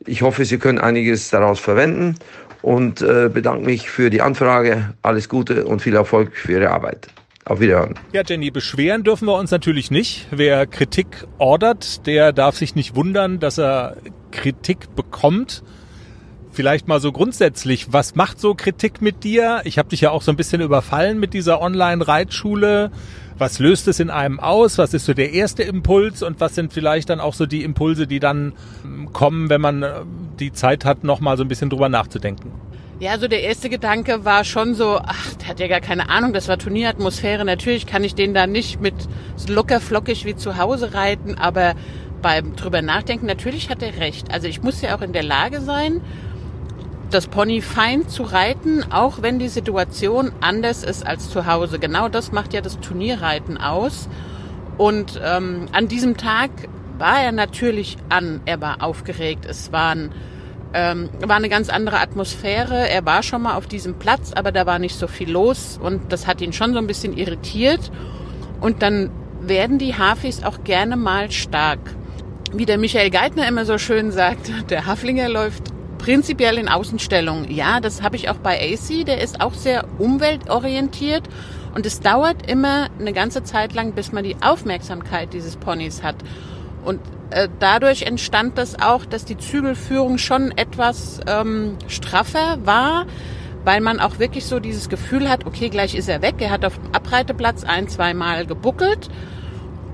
Ich 0.06 0.22
hoffe, 0.22 0.44
Sie 0.44 0.58
können 0.58 0.78
einiges 0.78 1.30
daraus 1.30 1.60
verwenden 1.60 2.16
und 2.62 3.02
äh, 3.02 3.28
bedanke 3.32 3.64
mich 3.64 3.90
für 3.90 4.10
die 4.10 4.22
Anfrage. 4.22 4.94
Alles 5.02 5.28
Gute 5.28 5.64
und 5.64 5.82
viel 5.82 5.94
Erfolg 5.94 6.36
für 6.36 6.52
Ihre 6.52 6.70
Arbeit. 6.70 7.08
Auf 7.44 7.60
Wiederhören. 7.60 7.94
Ja, 8.12 8.22
Jenny, 8.26 8.50
beschweren 8.50 9.04
dürfen 9.04 9.26
wir 9.26 9.38
uns 9.38 9.50
natürlich 9.50 9.90
nicht. 9.90 10.26
Wer 10.30 10.66
Kritik 10.66 11.06
ordert, 11.38 12.06
der 12.06 12.32
darf 12.32 12.56
sich 12.56 12.74
nicht 12.74 12.94
wundern, 12.94 13.38
dass 13.40 13.58
er 13.58 13.96
Kritik 14.32 14.94
bekommt 14.94 15.62
vielleicht 16.58 16.88
mal 16.88 16.98
so 16.98 17.12
grundsätzlich, 17.12 17.92
was 17.92 18.16
macht 18.16 18.40
so 18.40 18.56
Kritik 18.56 19.00
mit 19.00 19.22
dir? 19.22 19.60
Ich 19.62 19.78
habe 19.78 19.90
dich 19.90 20.00
ja 20.00 20.10
auch 20.10 20.22
so 20.22 20.32
ein 20.32 20.36
bisschen 20.36 20.60
überfallen 20.60 21.20
mit 21.20 21.32
dieser 21.32 21.60
Online-Reitschule. 21.60 22.90
Was 23.38 23.60
löst 23.60 23.86
es 23.86 24.00
in 24.00 24.10
einem 24.10 24.40
aus? 24.40 24.76
Was 24.76 24.92
ist 24.92 25.06
so 25.06 25.14
der 25.14 25.34
erste 25.34 25.62
Impuls 25.62 26.20
und 26.24 26.40
was 26.40 26.56
sind 26.56 26.72
vielleicht 26.72 27.10
dann 27.10 27.20
auch 27.20 27.34
so 27.34 27.46
die 27.46 27.62
Impulse, 27.62 28.08
die 28.08 28.18
dann 28.18 28.54
ähm, 28.84 29.12
kommen, 29.12 29.50
wenn 29.50 29.60
man 29.60 29.84
äh, 29.84 30.00
die 30.40 30.52
Zeit 30.52 30.84
hat, 30.84 31.04
noch 31.04 31.20
mal 31.20 31.36
so 31.36 31.44
ein 31.44 31.48
bisschen 31.48 31.70
drüber 31.70 31.88
nachzudenken? 31.88 32.50
Ja, 32.98 33.12
also 33.12 33.28
der 33.28 33.42
erste 33.44 33.70
Gedanke 33.70 34.24
war 34.24 34.42
schon 34.42 34.74
so, 34.74 34.98
ach, 35.00 35.34
der 35.34 35.46
hat 35.50 35.60
ja 35.60 35.68
gar 35.68 35.80
keine 35.80 36.10
Ahnung, 36.10 36.32
das 36.32 36.48
war 36.48 36.58
Turnieratmosphäre. 36.58 37.44
Natürlich 37.44 37.86
kann 37.86 38.02
ich 38.02 38.16
den 38.16 38.34
da 38.34 38.48
nicht 38.48 38.80
mit 38.80 38.96
locker 39.46 39.78
flockig 39.78 40.24
wie 40.24 40.34
zu 40.34 40.58
Hause 40.58 40.92
reiten, 40.92 41.36
aber 41.36 41.76
beim 42.20 42.56
drüber 42.56 42.82
nachdenken, 42.82 43.26
natürlich 43.26 43.70
hat 43.70 43.80
er 43.80 43.98
recht. 43.98 44.32
Also 44.32 44.48
ich 44.48 44.60
muss 44.60 44.82
ja 44.82 44.96
auch 44.96 45.02
in 45.02 45.12
der 45.12 45.22
Lage 45.22 45.60
sein, 45.60 46.00
das 47.10 47.26
Pony 47.26 47.60
fein 47.60 48.08
zu 48.08 48.22
reiten, 48.22 48.84
auch 48.90 49.22
wenn 49.22 49.38
die 49.38 49.48
Situation 49.48 50.32
anders 50.40 50.84
ist 50.84 51.06
als 51.06 51.30
zu 51.30 51.46
Hause. 51.46 51.78
Genau 51.78 52.08
das 52.08 52.32
macht 52.32 52.52
ja 52.52 52.60
das 52.60 52.80
Turnierreiten 52.80 53.56
aus. 53.58 54.08
Und 54.76 55.20
ähm, 55.24 55.66
an 55.72 55.88
diesem 55.88 56.16
Tag 56.16 56.50
war 56.98 57.20
er 57.20 57.32
natürlich 57.32 57.96
an, 58.08 58.40
er 58.44 58.60
war 58.60 58.82
aufgeregt, 58.82 59.46
es 59.46 59.72
waren 59.72 60.12
ähm, 60.74 61.08
war 61.20 61.36
eine 61.36 61.48
ganz 61.48 61.70
andere 61.70 61.98
Atmosphäre. 61.98 62.88
Er 62.88 63.06
war 63.06 63.22
schon 63.22 63.42
mal 63.42 63.54
auf 63.54 63.66
diesem 63.66 63.94
Platz, 63.94 64.32
aber 64.34 64.52
da 64.52 64.66
war 64.66 64.78
nicht 64.78 64.98
so 64.98 65.06
viel 65.06 65.30
los 65.30 65.78
und 65.82 66.12
das 66.12 66.26
hat 66.26 66.40
ihn 66.42 66.52
schon 66.52 66.72
so 66.72 66.78
ein 66.78 66.86
bisschen 66.86 67.16
irritiert. 67.16 67.90
Und 68.60 68.82
dann 68.82 69.10
werden 69.40 69.78
die 69.78 69.96
Hafis 69.96 70.42
auch 70.44 70.64
gerne 70.64 70.96
mal 70.96 71.30
stark. 71.30 71.78
Wie 72.52 72.66
der 72.66 72.76
Michael 72.76 73.10
Geithner 73.10 73.48
immer 73.48 73.64
so 73.64 73.78
schön 73.78 74.10
sagt, 74.10 74.52
der 74.70 74.86
Haflinger 74.86 75.28
läuft 75.28 75.72
prinzipiell 76.08 76.56
in 76.56 76.68
Außenstellung. 76.68 77.50
Ja, 77.50 77.80
das 77.80 78.00
habe 78.00 78.16
ich 78.16 78.30
auch 78.30 78.38
bei 78.38 78.58
AC. 78.58 79.04
Der 79.04 79.20
ist 79.20 79.42
auch 79.42 79.52
sehr 79.52 79.84
umweltorientiert 79.98 81.24
und 81.74 81.84
es 81.84 82.00
dauert 82.00 82.50
immer 82.50 82.88
eine 82.98 83.12
ganze 83.12 83.42
Zeit 83.42 83.74
lang, 83.74 83.92
bis 83.92 84.10
man 84.10 84.24
die 84.24 84.36
Aufmerksamkeit 84.40 85.34
dieses 85.34 85.56
Ponys 85.56 86.02
hat. 86.02 86.16
Und 86.82 87.00
äh, 87.28 87.50
dadurch 87.60 88.04
entstand 88.04 88.56
das 88.56 88.80
auch, 88.80 89.04
dass 89.04 89.26
die 89.26 89.36
Zügelführung 89.36 90.16
schon 90.16 90.56
etwas 90.56 91.20
ähm, 91.26 91.76
straffer 91.88 92.56
war, 92.64 93.04
weil 93.66 93.82
man 93.82 94.00
auch 94.00 94.18
wirklich 94.18 94.46
so 94.46 94.60
dieses 94.60 94.88
Gefühl 94.88 95.28
hat, 95.28 95.44
okay, 95.44 95.68
gleich 95.68 95.94
ist 95.94 96.08
er 96.08 96.22
weg. 96.22 96.36
Er 96.38 96.48
hat 96.48 96.64
auf 96.64 96.78
dem 96.78 96.94
Abreiteplatz 96.94 97.64
ein, 97.64 97.86
zwei 97.86 98.14
Mal 98.14 98.46
gebuckelt. 98.46 99.10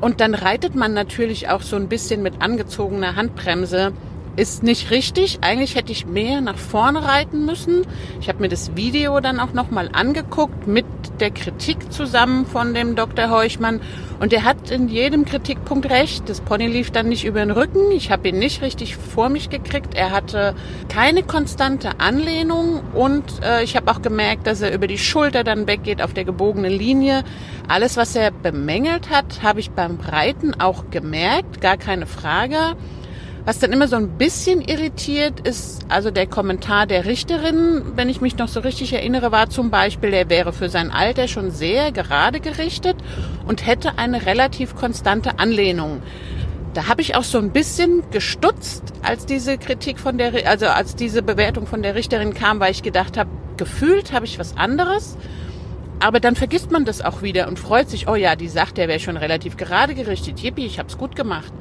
Und 0.01 0.21
dann 0.21 0.37
reitet 0.37 0.77
man 0.77 0.95
natürlich 0.95 1.49
auch 1.49 1.63
so 1.63 1.75
ein 1.75 1.89
bisschen 1.89 2.23
mit 2.23 2.41
angezogener 2.41 3.17
Handbremse 3.17 3.93
ist 4.37 4.63
nicht 4.63 4.91
richtig. 4.91 5.39
Eigentlich 5.43 5.77
hätte 5.77 5.93
ich 5.93 6.07
mehr 6.07 6.41
nach 6.41 6.59
vorne 6.59 7.05
reiten 7.05 7.45
müssen. 7.47 7.87
Ich 8.21 8.29
habe 8.29 8.41
mir 8.41 8.49
das 8.49 8.77
Video 8.77 9.21
dann 9.21 9.41
auch 9.41 9.53
nochmal 9.53 9.91
angeguckt 9.93 10.67
mit 10.67 10.87
der 11.21 11.31
Kritik 11.31 11.93
zusammen 11.93 12.47
von 12.47 12.75
dem 12.75 12.97
Dr. 12.97 13.31
Heuchmann. 13.31 13.81
Und 14.21 14.33
er 14.33 14.45
hat 14.45 14.71
in 14.71 14.89
jedem 14.89 15.25
Kritikpunkt 15.25 15.91
recht. 15.91 16.29
Das 16.29 16.41
Pony 16.41 16.67
lief 16.67 16.91
dann 16.91 17.09
nicht 17.09 17.25
über 17.25 17.41
den 17.41 17.51
Rücken. 17.51 17.93
Ich 17.93 18.11
habe 18.11 18.29
ihn 18.29 18.39
nicht 18.39 18.63
richtig 18.63 18.97
vor 18.97 19.29
mich 19.29 19.51
gekriegt. 19.51 19.95
Er 19.95 20.11
hatte 20.11 20.55
keine 20.89 21.23
konstante 21.23 22.01
Anlehnung. 22.01 22.83
Und 22.95 23.25
äh, 23.43 23.63
ich 23.63 23.77
habe 23.77 23.91
auch 23.91 24.03
gemerkt, 24.03 24.47
dass 24.47 24.61
er 24.61 24.73
über 24.73 24.87
die 24.87 24.99
Schulter 24.99 25.45
dann 25.45 25.67
weggeht 25.67 26.03
auf 26.03 26.15
der 26.15 26.25
gebogenen 26.25 26.73
Linie. 26.73 27.25
Alles, 27.69 27.97
was 27.97 28.17
er 28.17 28.31
bemängelt 28.31 29.11
hat, 29.11 29.43
habe 29.43 29.61
ich 29.61 29.71
beim 29.71 29.99
Reiten 30.01 30.55
auch 30.61 30.91
gemerkt. 30.91 31.61
Gar 31.61 31.77
keine 31.77 32.07
Frage. 32.07 32.77
Was 33.47 33.59
dann 33.59 33.75
immer 33.75 33.89
so 33.89 33.97
ein 33.97 34.17
bisschen 34.17 34.63
irritiert, 34.63 35.47
ist 35.47 35.85
also 35.91 36.11
der 36.11 36.27
Kommentar 36.27 36.87
der 36.87 37.05
Richterin. 37.05 37.83
Wenn 37.95 38.09
ich 38.09 38.23
mich 38.23 38.39
noch 38.39 38.49
so 38.49 38.61
richtig 38.61 38.95
erinnere, 38.95 39.33
war 39.33 39.51
zum 39.51 39.71
Beispiel, 39.71 40.15
er 40.15 40.31
wäre 40.31 40.55
für 40.55 40.71
sein 40.71 40.91
Alter 40.91 41.29
schon 41.29 41.51
sehr 41.51 41.93
gerade 41.93 42.41
gerichtet 42.41 42.97
und 43.47 43.67
hätte 43.67 43.99
eine 43.99 44.25
relativ 44.25 44.75
konstante 44.75 45.39
Anlehnung. 45.39 46.01
Da 46.73 46.89
habe 46.89 47.03
ich 47.03 47.17
auch 47.17 47.23
so 47.23 47.37
ein 47.37 47.53
bisschen 47.53 48.03
gestutzt, 48.11 48.83
als 49.03 49.27
diese 49.27 49.59
Kritik 49.59 50.01
von 50.01 50.17
der, 50.17 50.49
also 50.49 50.67
als 50.67 50.97
diese 50.97 51.23
Bewertung 51.23 51.67
von 51.67 51.83
der 51.83 51.95
Richterin 51.95 52.33
kam, 52.33 52.61
weil 52.61 52.71
ich 52.71 52.83
gedacht 52.83 53.19
habe, 53.19 53.29
gefühlt 53.59 54.13
habe 54.13 54.25
ich 54.25 54.39
was 54.39 54.57
anderes. 54.57 55.19
Aber 56.01 56.19
dann 56.19 56.35
vergisst 56.35 56.71
man 56.71 56.87
das 56.87 57.03
auch 57.03 57.21
wieder 57.21 57.47
und 57.47 57.59
freut 57.59 57.91
sich, 57.91 58.09
oh 58.09 58.15
ja, 58.15 58.37
die 58.37 58.49
sagt, 58.49 58.79
der 58.79 58.89
wäre 58.89 59.01
schon 59.01 59.19
relativ 59.19 59.59
gerade 59.59 59.95
gerichtet. 59.95 60.41
Yippie, 60.41 60.65
ich 60.65 60.79
habe 60.79 60.89
es 60.89 60.97
gut 60.97 61.15
gemacht. 61.15 61.53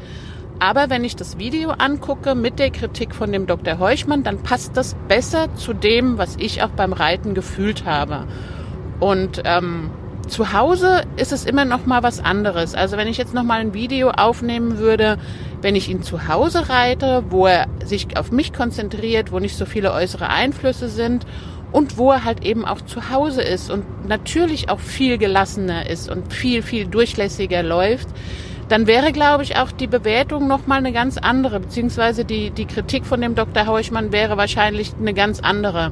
Aber 0.59 0.89
wenn 0.89 1.03
ich 1.03 1.15
das 1.15 1.37
Video 1.37 1.71
angucke 1.71 2.35
mit 2.35 2.59
der 2.59 2.71
Kritik 2.71 3.15
von 3.15 3.31
dem 3.31 3.47
Dr. 3.47 3.79
Heuchmann, 3.79 4.23
dann 4.23 4.43
passt 4.43 4.77
das 4.77 4.95
besser 5.07 5.53
zu 5.55 5.73
dem, 5.73 6.17
was 6.17 6.35
ich 6.37 6.63
auch 6.63 6.69
beim 6.69 6.93
Reiten 6.93 7.33
gefühlt 7.33 7.85
habe. 7.85 8.27
Und 8.99 9.41
ähm, 9.45 9.89
zu 10.27 10.53
Hause 10.53 11.03
ist 11.17 11.31
es 11.31 11.45
immer 11.45 11.65
noch 11.65 11.85
mal 11.85 12.03
was 12.03 12.23
anderes. 12.23 12.75
Also 12.75 12.97
wenn 12.97 13.07
ich 13.07 13.17
jetzt 13.17 13.33
noch 13.33 13.43
mal 13.43 13.59
ein 13.59 13.73
Video 13.73 14.09
aufnehmen 14.09 14.77
würde, 14.77 15.17
wenn 15.61 15.75
ich 15.75 15.89
ihn 15.89 16.01
zu 16.01 16.27
Hause 16.27 16.69
reite, 16.69 17.23
wo 17.29 17.45
er 17.45 17.67
sich 17.83 18.17
auf 18.17 18.31
mich 18.31 18.53
konzentriert, 18.53 19.31
wo 19.31 19.39
nicht 19.39 19.57
so 19.57 19.65
viele 19.65 19.91
äußere 19.91 20.29
Einflüsse 20.29 20.87
sind 20.87 21.25
und 21.71 21.97
wo 21.97 22.11
er 22.11 22.23
halt 22.23 22.45
eben 22.45 22.65
auch 22.65 22.81
zu 22.81 23.09
Hause 23.09 23.41
ist 23.41 23.69
und 23.69 24.07
natürlich 24.07 24.69
auch 24.69 24.79
viel 24.79 25.17
gelassener 25.17 25.89
ist 25.89 26.09
und 26.09 26.31
viel, 26.33 26.61
viel 26.61 26.87
durchlässiger 26.87 27.63
läuft, 27.63 28.07
dann 28.69 28.87
wäre, 28.87 29.11
glaube 29.11 29.43
ich, 29.43 29.57
auch 29.57 29.71
die 29.71 29.87
Bewertung 29.87 30.47
nochmal 30.47 30.79
eine 30.79 30.91
ganz 30.91 31.17
andere, 31.17 31.59
beziehungsweise 31.59 32.25
die, 32.25 32.51
die 32.51 32.65
Kritik 32.65 33.05
von 33.05 33.21
dem 33.21 33.35
Dr. 33.35 33.67
Heuchmann 33.67 34.11
wäre 34.11 34.37
wahrscheinlich 34.37 34.93
eine 34.99 35.13
ganz 35.13 35.39
andere. 35.39 35.91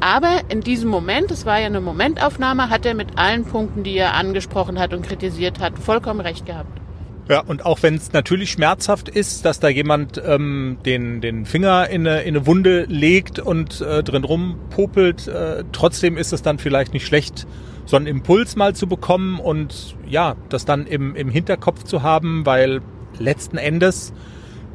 Aber 0.00 0.40
in 0.48 0.62
diesem 0.62 0.90
Moment, 0.90 1.30
es 1.30 1.46
war 1.46 1.60
ja 1.60 1.66
eine 1.66 1.80
Momentaufnahme, 1.80 2.70
hat 2.70 2.84
er 2.84 2.94
mit 2.94 3.18
allen 3.18 3.44
Punkten, 3.44 3.84
die 3.84 3.96
er 3.96 4.14
angesprochen 4.14 4.80
hat 4.80 4.92
und 4.92 5.06
kritisiert 5.06 5.60
hat, 5.60 5.78
vollkommen 5.78 6.20
recht 6.20 6.44
gehabt. 6.44 6.80
Ja, 7.28 7.40
und 7.40 7.64
auch 7.64 7.84
wenn 7.84 7.94
es 7.94 8.12
natürlich 8.12 8.50
schmerzhaft 8.50 9.08
ist, 9.08 9.44
dass 9.44 9.60
da 9.60 9.68
jemand 9.68 10.20
ähm, 10.26 10.78
den, 10.84 11.20
den 11.20 11.46
Finger 11.46 11.88
in 11.88 12.06
eine, 12.06 12.22
in 12.22 12.36
eine 12.36 12.46
Wunde 12.46 12.84
legt 12.88 13.38
und 13.38 13.80
äh, 13.80 14.02
drin 14.02 14.24
rumpopelt, 14.24 15.28
äh, 15.28 15.62
trotzdem 15.70 16.16
ist 16.16 16.32
es 16.32 16.42
dann 16.42 16.58
vielleicht 16.58 16.92
nicht 16.92 17.06
schlecht, 17.06 17.46
so 17.84 17.96
einen 17.96 18.06
Impuls 18.06 18.56
mal 18.56 18.74
zu 18.74 18.86
bekommen 18.86 19.40
und 19.40 19.96
ja, 20.08 20.36
das 20.48 20.64
dann 20.64 20.86
im, 20.86 21.14
im 21.16 21.28
Hinterkopf 21.28 21.84
zu 21.84 22.02
haben, 22.02 22.46
weil 22.46 22.80
letzten 23.18 23.58
Endes 23.58 24.12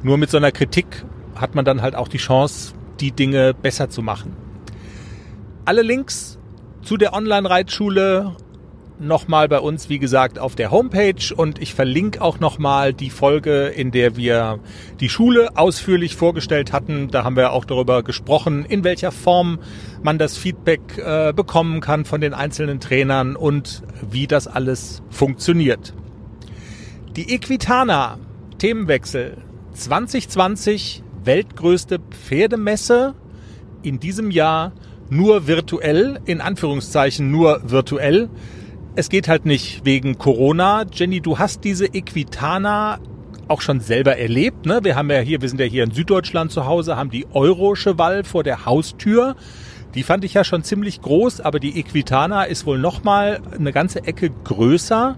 nur 0.03 0.17
mit 0.17 0.29
so 0.29 0.37
einer 0.37 0.51
Kritik 0.51 1.05
hat 1.35 1.55
man 1.55 1.65
dann 1.65 1.81
halt 1.81 1.95
auch 1.95 2.07
die 2.07 2.17
Chance, 2.17 2.73
die 2.99 3.11
Dinge 3.11 3.53
besser 3.53 3.89
zu 3.89 4.01
machen. 4.01 4.35
Alle 5.65 5.81
Links 5.81 6.39
zu 6.81 6.97
der 6.97 7.13
Online-Reitschule 7.13 8.35
nochmal 8.99 9.47
bei 9.47 9.59
uns, 9.59 9.89
wie 9.89 9.99
gesagt, 9.99 10.39
auf 10.39 10.55
der 10.55 10.71
Homepage 10.71 11.33
und 11.35 11.61
ich 11.61 11.73
verlinke 11.73 12.21
auch 12.21 12.39
nochmal 12.39 12.93
die 12.93 13.09
Folge, 13.09 13.67
in 13.67 13.91
der 13.91 14.15
wir 14.17 14.59
die 14.99 15.09
Schule 15.09 15.55
ausführlich 15.55 16.15
vorgestellt 16.15 16.73
hatten. 16.73 17.09
Da 17.09 17.23
haben 17.23 17.35
wir 17.35 17.51
auch 17.51 17.65
darüber 17.65 18.03
gesprochen, 18.03 18.65
in 18.65 18.83
welcher 18.83 19.11
Form 19.11 19.59
man 20.01 20.17
das 20.17 20.37
Feedback 20.37 20.97
äh, 20.97 21.33
bekommen 21.33 21.81
kann 21.81 22.05
von 22.05 22.21
den 22.21 22.33
einzelnen 22.33 22.79
Trainern 22.79 23.35
und 23.35 23.83
wie 24.09 24.27
das 24.27 24.47
alles 24.47 25.01
funktioniert. 25.09 25.93
Die 27.15 27.33
Equitana 27.33 28.19
Themenwechsel 28.57 29.37
2020 29.73 31.03
weltgrößte 31.23 31.99
Pferdemesse 31.99 33.13
in 33.83 33.99
diesem 33.99 34.31
Jahr 34.31 34.71
nur 35.09 35.47
virtuell, 35.47 36.19
in 36.25 36.41
Anführungszeichen 36.41 37.29
nur 37.29 37.61
virtuell 37.63 38.29
es 38.97 39.09
geht 39.09 39.27
halt 39.27 39.45
nicht 39.45 39.85
wegen 39.85 40.17
Corona. 40.17 40.83
Jenny, 40.91 41.21
du 41.21 41.37
hast 41.37 41.63
diese 41.63 41.85
Equitana 41.85 42.97
auch 43.47 43.61
schon 43.61 43.79
selber 43.79 44.17
erlebt. 44.17 44.65
Ne? 44.65 44.79
Wir 44.81 44.95
haben 44.95 45.11
ja 45.11 45.19
hier, 45.19 45.39
wir 45.39 45.49
sind 45.49 45.59
ja 45.59 45.67
hier 45.67 45.83
in 45.83 45.91
Süddeutschland 45.91 46.51
zu 46.51 46.65
Hause, 46.65 46.97
haben 46.97 47.11
die 47.11 47.27
Euro-Cheval 47.31 48.23
vor 48.23 48.43
der 48.43 48.65
Haustür. 48.65 49.35
Die 49.93 50.01
fand 50.01 50.25
ich 50.25 50.33
ja 50.33 50.43
schon 50.43 50.63
ziemlich 50.63 50.99
groß, 50.99 51.41
aber 51.41 51.59
die 51.59 51.79
Equitana 51.79 52.45
ist 52.45 52.65
wohl 52.65 52.79
noch 52.79 53.03
mal 53.03 53.39
eine 53.57 53.71
ganze 53.71 54.03
Ecke 54.03 54.31
größer. 54.43 55.15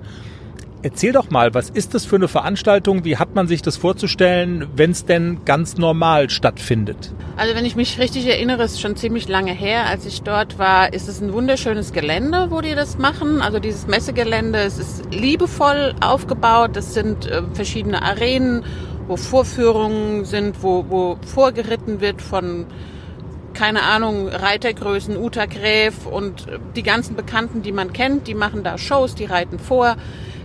Erzähl 0.82 1.12
doch 1.12 1.30
mal, 1.30 1.54
was 1.54 1.70
ist 1.70 1.94
das 1.94 2.06
für 2.06 2.16
eine 2.16 2.30
Veranstaltung? 2.30 3.04
Wie 3.04 3.18
hat 3.18 3.36
man 3.36 3.50
sich 3.50 3.62
das 3.62 3.76
vorzustellen, 3.76 4.66
wenn 4.78 4.92
es 4.92 5.04
denn 5.04 5.44
ganz 5.44 5.76
normal 5.76 6.30
stattfindet? 6.30 7.14
Also 7.36 7.54
wenn 7.54 7.66
ich 7.66 7.76
mich 7.76 8.00
richtig 8.00 8.26
erinnere, 8.28 8.64
ist 8.64 8.80
schon 8.80 8.96
ziemlich 8.96 9.28
lange 9.28 9.52
her, 9.52 9.88
als 9.88 10.06
ich 10.06 10.22
dort 10.22 10.58
war, 10.58 10.94
ist 10.94 11.10
es 11.10 11.20
ein 11.20 11.34
wunderschönes 11.34 11.92
Gelände, 11.92 12.48
wo 12.50 12.62
die 12.62 12.76
das 12.76 12.98
machen. 12.98 13.42
Also 13.42 13.60
dieses 13.60 13.88
Messegelände, 13.88 14.60
es 14.60 14.78
ist 14.78 15.14
liebevoll 15.14 15.96
aufgebaut. 16.00 16.78
Es 16.78 16.94
sind 16.94 17.26
äh, 17.26 17.42
verschiedene 17.54 18.02
Arenen, 18.02 18.64
wo 19.08 19.18
Vorführungen 19.18 20.24
sind, 20.24 20.64
wo, 20.64 20.86
wo 20.88 21.18
vorgeritten 21.26 22.00
wird 22.00 22.22
von 22.22 22.68
keine 23.54 23.82
Ahnung, 23.82 24.30
Reitergrößen, 24.30 25.18
Uta 25.18 25.46
Gräf 25.46 26.06
und 26.06 26.48
die 26.78 26.84
ganzen 26.84 27.18
Bekannten, 27.18 27.62
die 27.64 27.74
man 27.74 27.92
kennt, 27.92 28.28
die 28.28 28.36
machen 28.36 28.64
da 28.64 28.78
Shows, 28.78 29.16
die 29.16 29.26
reiten 29.26 29.60
vor. 29.60 29.98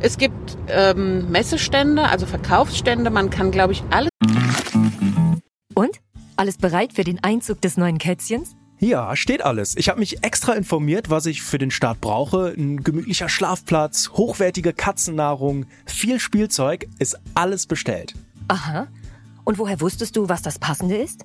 Es 0.04 0.18
gibt 0.18 0.58
ähm, 0.68 1.30
Messestände, 1.30 2.06
also 2.06 2.26
Verkaufsstände. 2.26 3.08
Man 3.08 3.30
kann, 3.30 3.50
glaube 3.50 3.72
ich, 3.72 3.82
alles. 3.88 4.10
Und? 5.72 5.98
Alles 6.36 6.58
bereit 6.58 6.92
für 6.92 7.04
den 7.04 7.24
Einzug 7.24 7.62
des 7.62 7.78
neuen 7.78 7.96
Kätzchens? 7.96 8.54
Ja, 8.80 9.16
steht 9.16 9.42
alles. 9.42 9.74
Ich 9.78 9.88
habe 9.88 10.00
mich 10.00 10.22
extra 10.22 10.52
informiert, 10.52 11.08
was 11.08 11.24
ich 11.24 11.40
für 11.40 11.56
den 11.56 11.70
Start 11.70 12.02
brauche. 12.02 12.52
Ein 12.54 12.84
gemütlicher 12.84 13.30
Schlafplatz, 13.30 14.10
hochwertige 14.10 14.74
Katzennahrung, 14.74 15.64
viel 15.86 16.20
Spielzeug, 16.20 16.86
ist 16.98 17.18
alles 17.32 17.66
bestellt. 17.66 18.12
Aha. 18.48 18.88
Und 19.44 19.56
woher 19.56 19.80
wusstest 19.80 20.16
du, 20.16 20.28
was 20.28 20.42
das 20.42 20.58
Passende 20.58 20.98
ist? 20.98 21.24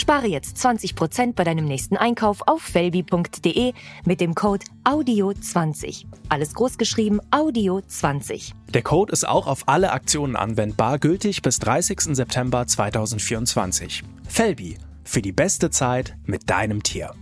Spare 0.00 0.28
jetzt 0.28 0.56
20% 0.56 1.34
bei 1.34 1.44
deinem 1.44 1.64
nächsten 1.64 1.96
Einkauf 1.96 2.42
auf 2.46 2.62
felbi.de 2.62 3.72
mit 4.04 4.20
dem 4.20 4.34
Code 4.34 4.64
AUDIO20. 4.84 6.04
Alles 6.28 6.54
groß 6.54 6.78
geschrieben 6.78 7.20
AUDIO20. 7.30 8.52
Der 8.72 8.82
Code 8.82 9.12
ist 9.12 9.26
auch 9.26 9.46
auf 9.46 9.64
alle 9.66 9.90
Aktionen 9.92 10.36
anwendbar, 10.36 10.98
gültig 10.98 11.42
bis 11.42 11.58
30. 11.58 12.14
September 12.14 12.66
2024. 12.66 14.04
Felbi, 14.28 14.78
für 15.04 15.20
die 15.20 15.32
beste 15.32 15.70
Zeit 15.70 16.16
mit 16.24 16.48
deinem 16.48 16.82
Tier. 16.82 17.12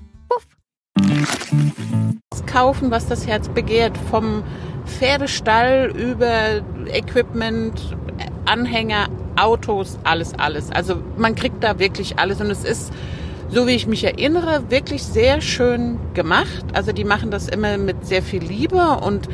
Kaufen, 2.47 2.91
was 2.91 3.07
das 3.07 3.27
Herz 3.27 3.49
begehrt, 3.49 3.97
vom 4.11 4.43
Pferdestall 4.87 5.93
über 5.97 6.63
Equipment, 6.87 7.97
Anhänger, 8.47 9.09
Autos, 9.37 9.99
alles, 10.05 10.35
alles. 10.35 10.71
Also 10.71 10.97
man 11.17 11.35
kriegt 11.35 11.63
da 11.63 11.79
wirklich 11.79 12.19
alles 12.19 12.41
und 12.41 12.51
es 12.51 12.65
ist, 12.65 12.93
so 13.51 13.67
wie 13.67 13.73
ich 13.73 13.87
mich 13.87 14.05
erinnere, 14.05 14.71
wirklich 14.71 15.03
sehr 15.03 15.41
schön 15.41 15.99
gemacht. 16.15 16.65
Also 16.73 16.93
die 16.93 17.05
machen 17.05 17.31
das 17.31 17.49
immer 17.49 17.77
mit 17.79 18.07
sehr 18.07 18.23
viel 18.23 18.43
Liebe 18.43 18.99
und 19.03 19.29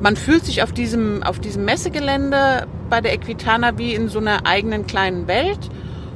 man 0.00 0.16
fühlt 0.16 0.44
sich 0.44 0.62
auf 0.62 0.72
diesem, 0.72 1.22
auf 1.22 1.38
diesem 1.40 1.64
Messegelände 1.64 2.66
bei 2.88 3.00
der 3.00 3.12
Equitana 3.14 3.78
wie 3.78 3.94
in 3.94 4.08
so 4.08 4.18
einer 4.18 4.46
eigenen 4.46 4.86
kleinen 4.86 5.26
Welt. 5.26 5.70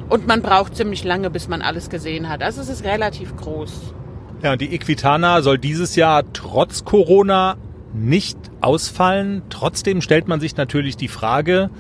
Und 0.08 0.26
man 0.26 0.42
braucht 0.42 0.76
ziemlich 0.76 1.04
lange, 1.04 1.30
bis 1.30 1.48
man 1.48 1.62
alles 1.62 1.88
gesehen 1.88 2.28
hat. 2.28 2.42
Also 2.42 2.60
es 2.60 2.68
ist 2.68 2.84
relativ 2.84 3.34
groß. 3.36 3.94
Ja, 4.42 4.52
und 4.52 4.60
die 4.60 4.74
Equitana 4.74 5.40
soll 5.40 5.58
dieses 5.58 5.96
Jahr 5.96 6.24
trotz 6.32 6.84
Corona 6.84 7.56
nicht 7.94 8.38
ausfallen. 8.60 9.42
Trotzdem 9.50 10.00
stellt 10.00 10.28
man 10.28 10.40
sich 10.40 10.56
natürlich 10.56 10.96
die 10.96 11.08
Frage, 11.08 11.70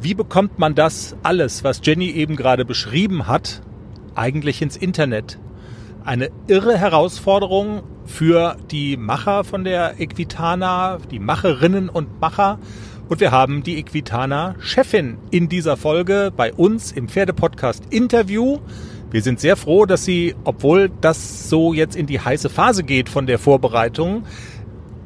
wie 0.00 0.14
bekommt 0.14 0.58
man 0.58 0.74
das 0.74 1.16
alles, 1.22 1.64
was 1.64 1.80
Jenny 1.82 2.10
eben 2.10 2.36
gerade 2.36 2.64
beschrieben 2.64 3.26
hat, 3.26 3.62
eigentlich 4.14 4.62
ins 4.62 4.76
Internet? 4.76 5.38
Eine 6.04 6.30
irre 6.46 6.78
Herausforderung 6.78 7.82
für 8.04 8.56
die 8.70 8.96
Macher 8.96 9.44
von 9.44 9.64
der 9.64 10.00
Equitana, 10.00 10.98
die 11.10 11.18
Macherinnen 11.18 11.88
und 11.88 12.20
Macher. 12.20 12.58
Und 13.08 13.20
wir 13.20 13.32
haben 13.32 13.62
die 13.62 13.78
Equitana-Chefin 13.78 15.18
in 15.30 15.48
dieser 15.48 15.76
Folge 15.76 16.32
bei 16.34 16.52
uns 16.52 16.92
im 16.92 17.08
Pferdepodcast 17.08 17.84
Interview. 17.90 18.58
Wir 19.10 19.22
sind 19.22 19.40
sehr 19.40 19.56
froh, 19.56 19.84
dass 19.84 20.04
sie, 20.04 20.34
obwohl 20.44 20.90
das 21.00 21.48
so 21.48 21.72
jetzt 21.72 21.96
in 21.96 22.06
die 22.06 22.20
heiße 22.20 22.50
Phase 22.50 22.84
geht 22.84 23.08
von 23.08 23.26
der 23.26 23.38
Vorbereitung, 23.38 24.24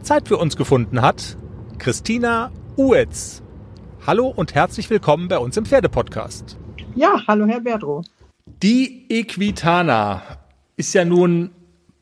Zeit 0.03 0.29
für 0.29 0.37
uns 0.37 0.57
gefunden 0.57 1.01
hat. 1.01 1.37
Christina 1.79 2.51
Uetz. 2.77 3.42
Hallo 4.05 4.27
und 4.27 4.57
herzlich 4.57 4.91
willkommen 4.91 5.29
bei 5.29 5.39
uns 5.39 5.57
im 5.57 5.65
Pferdepodcast. 5.65 6.57
Ja, 6.97 7.23
hallo 7.29 7.47
Herr 7.47 7.61
Berdro. 7.61 8.03
Die 8.61 9.07
Equitana 9.09 10.23
ist 10.77 10.93
ja 10.93 11.05
nun 11.05 11.53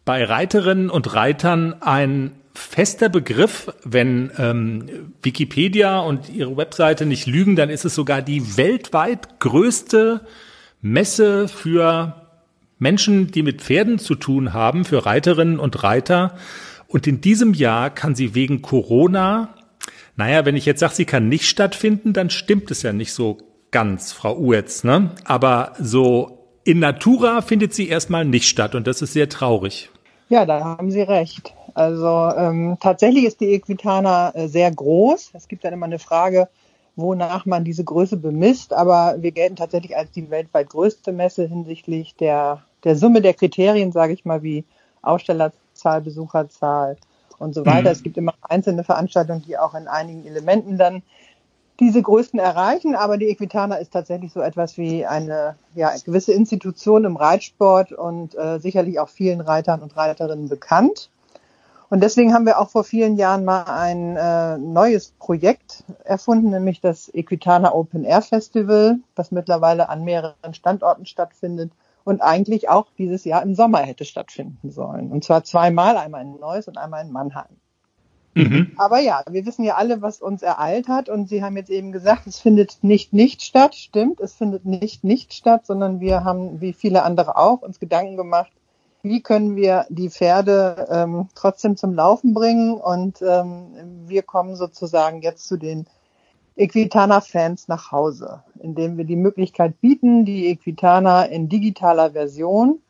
bei 0.06 0.24
Reiterinnen 0.24 0.88
und 0.88 1.12
Reitern 1.12 1.74
ein 1.82 2.32
fester 2.54 3.10
Begriff. 3.10 3.70
Wenn 3.84 4.30
ähm, 4.38 5.12
Wikipedia 5.22 5.98
und 6.00 6.30
ihre 6.30 6.56
Webseite 6.56 7.04
nicht 7.04 7.26
lügen, 7.26 7.54
dann 7.54 7.68
ist 7.68 7.84
es 7.84 7.94
sogar 7.94 8.22
die 8.22 8.56
weltweit 8.56 9.38
größte 9.38 10.26
Messe 10.80 11.48
für 11.48 12.14
Menschen, 12.78 13.30
die 13.30 13.42
mit 13.42 13.60
Pferden 13.60 13.98
zu 13.98 14.14
tun 14.14 14.54
haben, 14.54 14.86
für 14.86 15.04
Reiterinnen 15.04 15.58
und 15.58 15.82
Reiter. 15.82 16.34
Und 16.88 17.06
in 17.06 17.20
diesem 17.20 17.52
Jahr 17.52 17.90
kann 17.90 18.14
sie 18.14 18.34
wegen 18.34 18.62
Corona 18.62 19.50
naja, 20.20 20.44
wenn 20.44 20.54
ich 20.54 20.66
jetzt 20.66 20.80
sage, 20.80 20.94
sie 20.94 21.06
kann 21.06 21.30
nicht 21.30 21.46
stattfinden, 21.46 22.12
dann 22.12 22.28
stimmt 22.28 22.70
es 22.70 22.82
ja 22.82 22.92
nicht 22.92 23.14
so 23.14 23.38
ganz, 23.70 24.12
Frau 24.12 24.36
Uetz. 24.36 24.84
Ne? 24.84 25.12
Aber 25.24 25.72
so 25.80 26.46
in 26.62 26.78
Natura 26.78 27.40
findet 27.40 27.72
sie 27.72 27.88
erstmal 27.88 28.26
nicht 28.26 28.46
statt 28.46 28.74
und 28.74 28.86
das 28.86 29.00
ist 29.00 29.14
sehr 29.14 29.30
traurig. 29.30 29.88
Ja, 30.28 30.44
da 30.44 30.62
haben 30.62 30.90
Sie 30.90 31.00
recht. 31.00 31.54
Also 31.72 32.06
ähm, 32.36 32.76
tatsächlich 32.80 33.24
ist 33.24 33.40
die 33.40 33.54
Equitana 33.54 34.34
äh, 34.34 34.48
sehr 34.48 34.70
groß. 34.70 35.30
Es 35.32 35.48
gibt 35.48 35.64
dann 35.64 35.72
immer 35.72 35.86
eine 35.86 35.98
Frage, 35.98 36.48
wonach 36.96 37.46
man 37.46 37.64
diese 37.64 37.82
Größe 37.82 38.18
bemisst, 38.18 38.74
aber 38.74 39.16
wir 39.20 39.30
gelten 39.30 39.56
tatsächlich 39.56 39.96
als 39.96 40.10
die 40.10 40.28
weltweit 40.28 40.68
größte 40.68 41.12
Messe 41.12 41.46
hinsichtlich 41.46 42.14
der, 42.16 42.62
der 42.84 42.94
Summe 42.94 43.22
der 43.22 43.32
Kriterien, 43.32 43.90
sage 43.90 44.12
ich 44.12 44.26
mal, 44.26 44.42
wie 44.42 44.64
Ausstellerzahl, 45.00 46.02
Besucherzahl, 46.02 46.98
und 47.40 47.54
so 47.54 47.66
weiter. 47.66 47.88
Mhm. 47.88 47.94
Es 47.94 48.02
gibt 48.02 48.16
immer 48.16 48.34
einzelne 48.42 48.84
Veranstaltungen, 48.84 49.42
die 49.42 49.58
auch 49.58 49.74
in 49.74 49.88
einigen 49.88 50.26
Elementen 50.26 50.78
dann 50.78 51.02
diese 51.80 52.02
Größten 52.02 52.38
erreichen, 52.38 52.94
aber 52.94 53.16
die 53.16 53.28
Equitana 53.30 53.76
ist 53.76 53.92
tatsächlich 53.92 54.32
so 54.32 54.40
etwas 54.40 54.76
wie 54.76 55.06
eine 55.06 55.56
ja, 55.74 55.92
gewisse 56.04 56.34
Institution 56.34 57.04
im 57.04 57.16
Reitsport 57.16 57.92
und 57.92 58.36
äh, 58.36 58.58
sicherlich 58.58 59.00
auch 59.00 59.08
vielen 59.08 59.40
Reitern 59.40 59.80
und 59.80 59.96
Reiterinnen 59.96 60.50
bekannt. 60.50 61.08
Und 61.88 62.02
deswegen 62.02 62.34
haben 62.34 62.44
wir 62.44 62.60
auch 62.60 62.68
vor 62.68 62.84
vielen 62.84 63.16
Jahren 63.16 63.44
mal 63.46 63.64
ein 63.64 64.16
äh, 64.16 64.58
neues 64.58 65.12
Projekt 65.18 65.82
erfunden, 66.04 66.50
nämlich 66.50 66.82
das 66.82 67.12
Equitana 67.12 67.74
Open 67.74 68.04
Air 68.04 68.22
Festival, 68.22 68.98
das 69.14 69.32
mittlerweile 69.32 69.88
an 69.88 70.04
mehreren 70.04 70.54
Standorten 70.54 71.06
stattfindet 71.06 71.72
und 72.10 72.20
eigentlich 72.20 72.68
auch 72.68 72.88
dieses 72.98 73.24
Jahr 73.24 73.42
im 73.42 73.54
Sommer 73.54 73.78
hätte 73.78 74.04
stattfinden 74.04 74.70
sollen. 74.70 75.12
Und 75.12 75.22
zwar 75.22 75.44
zweimal, 75.44 75.96
einmal 75.96 76.22
in 76.22 76.40
Neuss 76.40 76.66
und 76.66 76.76
einmal 76.76 77.04
in 77.04 77.12
Mannheim. 77.12 77.56
Mhm. 78.34 78.72
Aber 78.76 78.98
ja, 78.98 79.22
wir 79.30 79.46
wissen 79.46 79.64
ja 79.64 79.76
alle, 79.76 80.02
was 80.02 80.20
uns 80.20 80.42
ereilt 80.42 80.88
hat 80.88 81.08
und 81.08 81.28
Sie 81.28 81.42
haben 81.42 81.56
jetzt 81.56 81.70
eben 81.70 81.92
gesagt, 81.92 82.26
es 82.26 82.40
findet 82.40 82.78
nicht 82.82 83.12
nicht 83.12 83.42
statt. 83.42 83.76
Stimmt, 83.76 84.20
es 84.20 84.34
findet 84.34 84.64
nicht 84.64 85.04
nicht 85.04 85.34
statt, 85.34 85.66
sondern 85.66 86.00
wir 86.00 86.24
haben, 86.24 86.60
wie 86.60 86.72
viele 86.72 87.04
andere 87.04 87.36
auch, 87.36 87.62
uns 87.62 87.78
Gedanken 87.78 88.16
gemacht, 88.16 88.50
wie 89.02 89.22
können 89.22 89.54
wir 89.54 89.86
die 89.88 90.10
Pferde 90.10 90.88
ähm, 90.90 91.28
trotzdem 91.36 91.76
zum 91.76 91.94
Laufen 91.94 92.34
bringen 92.34 92.74
und 92.74 93.22
ähm, 93.22 94.06
wir 94.06 94.22
kommen 94.22 94.56
sozusagen 94.56 95.22
jetzt 95.22 95.46
zu 95.46 95.56
den 95.56 95.86
Equitana-Fans 96.60 97.68
nach 97.68 97.90
Hause, 97.90 98.42
indem 98.60 98.98
wir 98.98 99.04
die 99.04 99.16
Möglichkeit 99.16 99.80
bieten, 99.80 100.26
die 100.26 100.48
Equitana 100.48 101.24
in 101.24 101.48
digitaler 101.48 102.10
Version 102.10 102.80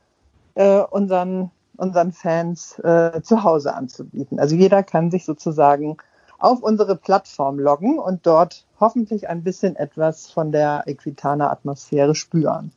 äh, 0.55 0.81
unseren, 0.81 1.51
unseren 1.77 2.13
Fans 2.13 2.79
äh, 2.81 3.23
zu 3.23 3.45
Hause 3.45 3.75
anzubieten. 3.75 4.41
Also 4.41 4.57
jeder 4.57 4.83
kann 4.83 5.13
sich 5.13 5.25
sozusagen 5.25 5.97
auf 6.39 6.63
unsere 6.63 6.97
Plattform 6.97 7.61
loggen 7.61 7.99
und 7.99 8.27
dort 8.27 8.65
hoffentlich 8.81 9.29
ein 9.29 9.45
bisschen 9.45 9.77
etwas 9.77 10.31
von 10.31 10.51
der 10.51 10.85
Equitana-Atmosphäre 10.87 12.17
spüren. 12.17 12.73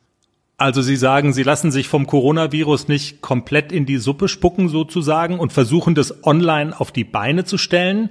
Also 0.58 0.82
Sie 0.82 0.96
sagen, 0.96 1.32
Sie 1.32 1.42
lassen 1.42 1.72
sich 1.72 1.88
vom 1.88 2.06
Coronavirus 2.06 2.86
nicht 2.86 3.20
komplett 3.20 3.72
in 3.72 3.86
die 3.86 3.96
Suppe 3.96 4.28
spucken 4.28 4.68
sozusagen 4.68 5.40
und 5.40 5.52
versuchen 5.52 5.96
das 5.96 6.22
online 6.24 6.78
auf 6.78 6.92
die 6.92 7.02
Beine 7.02 7.44
zu 7.44 7.58
stellen 7.58 8.10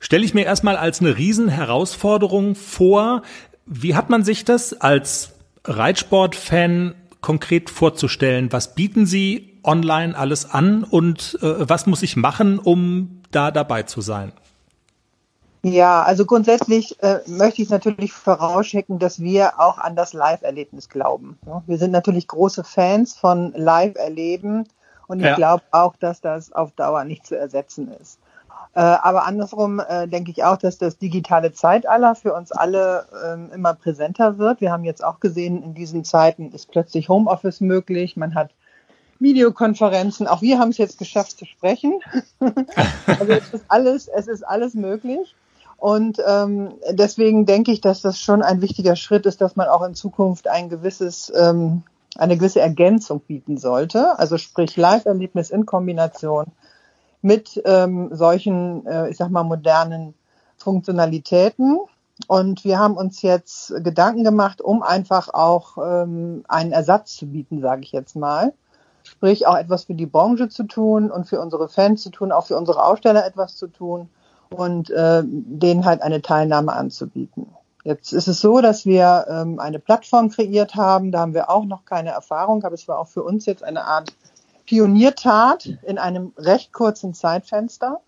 stelle 0.00 0.24
ich 0.24 0.34
mir 0.34 0.44
erstmal 0.44 0.76
als 0.76 1.00
eine 1.00 1.16
Riesenherausforderung 1.16 2.54
vor. 2.54 3.22
Wie 3.66 3.94
hat 3.94 4.10
man 4.10 4.24
sich 4.24 4.44
das 4.44 4.80
als 4.80 5.32
Reitsportfan 5.64 6.94
konkret 7.20 7.70
vorzustellen? 7.70 8.52
Was 8.52 8.74
bieten 8.74 9.06
Sie 9.06 9.58
online 9.64 10.16
alles 10.16 10.50
an 10.50 10.84
und 10.84 11.38
äh, 11.42 11.68
was 11.68 11.86
muss 11.86 12.02
ich 12.02 12.16
machen, 12.16 12.58
um 12.58 13.22
da 13.30 13.50
dabei 13.50 13.82
zu 13.82 14.00
sein? 14.00 14.32
Ja, 15.62 16.02
also 16.02 16.24
grundsätzlich 16.24 17.02
äh, 17.02 17.18
möchte 17.26 17.62
ich 17.62 17.68
natürlich 17.68 18.12
vorausschicken, 18.12 18.98
dass 18.98 19.20
wir 19.20 19.58
auch 19.58 19.78
an 19.78 19.96
das 19.96 20.12
Live-Erlebnis 20.12 20.88
glauben. 20.88 21.38
Wir 21.66 21.78
sind 21.78 21.90
natürlich 21.90 22.28
große 22.28 22.62
Fans 22.62 23.16
von 23.16 23.52
Live-Erleben 23.54 24.68
und 25.08 25.18
ich 25.18 25.26
ja. 25.26 25.34
glaube 25.34 25.64
auch, 25.72 25.96
dass 25.96 26.20
das 26.20 26.52
auf 26.52 26.72
Dauer 26.72 27.04
nicht 27.04 27.26
zu 27.26 27.36
ersetzen 27.36 27.90
ist. 28.00 28.20
Äh, 28.74 28.80
aber 28.80 29.26
andersrum 29.26 29.80
äh, 29.80 30.06
denke 30.06 30.30
ich 30.30 30.44
auch, 30.44 30.56
dass 30.56 30.78
das 30.78 30.98
digitale 30.98 31.52
Zeitalter 31.52 32.14
für 32.14 32.34
uns 32.34 32.52
alle 32.52 33.06
ähm, 33.26 33.50
immer 33.52 33.74
präsenter 33.74 34.38
wird. 34.38 34.60
Wir 34.60 34.70
haben 34.70 34.84
jetzt 34.84 35.02
auch 35.02 35.20
gesehen, 35.20 35.62
in 35.62 35.74
diesen 35.74 36.04
Zeiten 36.04 36.52
ist 36.52 36.70
plötzlich 36.70 37.08
Homeoffice 37.08 37.60
möglich. 37.60 38.16
Man 38.16 38.34
hat 38.34 38.50
Videokonferenzen. 39.20 40.26
Auch 40.26 40.42
wir 40.42 40.58
haben 40.58 40.70
es 40.70 40.78
jetzt 40.78 40.98
geschafft 40.98 41.38
zu 41.38 41.44
sprechen. 41.44 42.00
also 43.06 43.32
es 43.32 43.52
ist 43.52 43.64
alles, 43.68 44.08
es 44.08 44.28
ist 44.28 44.42
alles 44.42 44.74
möglich. 44.74 45.34
Und 45.76 46.18
ähm, 46.26 46.74
deswegen 46.90 47.46
denke 47.46 47.70
ich, 47.70 47.80
dass 47.80 48.02
das 48.02 48.20
schon 48.20 48.42
ein 48.42 48.60
wichtiger 48.60 48.96
Schritt 48.96 49.26
ist, 49.26 49.40
dass 49.40 49.54
man 49.54 49.68
auch 49.68 49.82
in 49.82 49.94
Zukunft 49.94 50.48
ein 50.48 50.68
gewisses, 50.68 51.32
ähm, 51.36 51.82
eine 52.16 52.36
gewisse 52.36 52.60
Ergänzung 52.60 53.20
bieten 53.20 53.58
sollte. 53.58 54.18
Also 54.18 54.38
sprich 54.38 54.76
Live-Erlebnis 54.76 55.50
in 55.50 55.66
Kombination 55.66 56.46
mit 57.22 57.60
ähm, 57.64 58.10
solchen, 58.12 58.86
äh, 58.86 59.10
ich 59.10 59.16
sag 59.16 59.30
mal, 59.30 59.42
modernen 59.42 60.14
Funktionalitäten. 60.56 61.78
Und 62.26 62.64
wir 62.64 62.78
haben 62.78 62.96
uns 62.96 63.22
jetzt 63.22 63.72
Gedanken 63.84 64.24
gemacht, 64.24 64.60
um 64.60 64.82
einfach 64.82 65.28
auch 65.32 65.78
ähm, 65.78 66.44
einen 66.48 66.72
Ersatz 66.72 67.16
zu 67.16 67.26
bieten, 67.26 67.60
sage 67.60 67.82
ich 67.82 67.92
jetzt 67.92 68.16
mal. 68.16 68.52
Sprich, 69.04 69.46
auch 69.46 69.56
etwas 69.56 69.84
für 69.84 69.94
die 69.94 70.06
Branche 70.06 70.48
zu 70.48 70.64
tun 70.64 71.10
und 71.10 71.26
für 71.26 71.40
unsere 71.40 71.68
Fans 71.68 72.02
zu 72.02 72.10
tun, 72.10 72.32
auch 72.32 72.46
für 72.46 72.56
unsere 72.56 72.84
Aussteller 72.84 73.24
etwas 73.24 73.56
zu 73.56 73.68
tun 73.68 74.08
und 74.50 74.90
äh, 74.90 75.22
denen 75.24 75.84
halt 75.84 76.02
eine 76.02 76.20
Teilnahme 76.20 76.72
anzubieten. 76.72 77.46
Jetzt 77.84 78.12
ist 78.12 78.28
es 78.28 78.40
so, 78.40 78.60
dass 78.60 78.84
wir 78.84 79.26
ähm, 79.30 79.60
eine 79.60 79.78
Plattform 79.78 80.30
kreiert 80.30 80.74
haben. 80.74 81.12
Da 81.12 81.20
haben 81.20 81.34
wir 81.34 81.48
auch 81.48 81.64
noch 81.64 81.84
keine 81.84 82.10
Erfahrung, 82.10 82.64
aber 82.64 82.74
es 82.74 82.88
war 82.88 82.98
auch 82.98 83.08
für 83.08 83.22
uns 83.22 83.46
jetzt 83.46 83.62
eine 83.62 83.84
Art 83.84 84.12
Pioniertat 84.68 85.64
in 85.86 85.96
einem 85.96 86.32
recht 86.36 86.74
kurzen 86.74 87.14
Zeitfenster. 87.14 88.02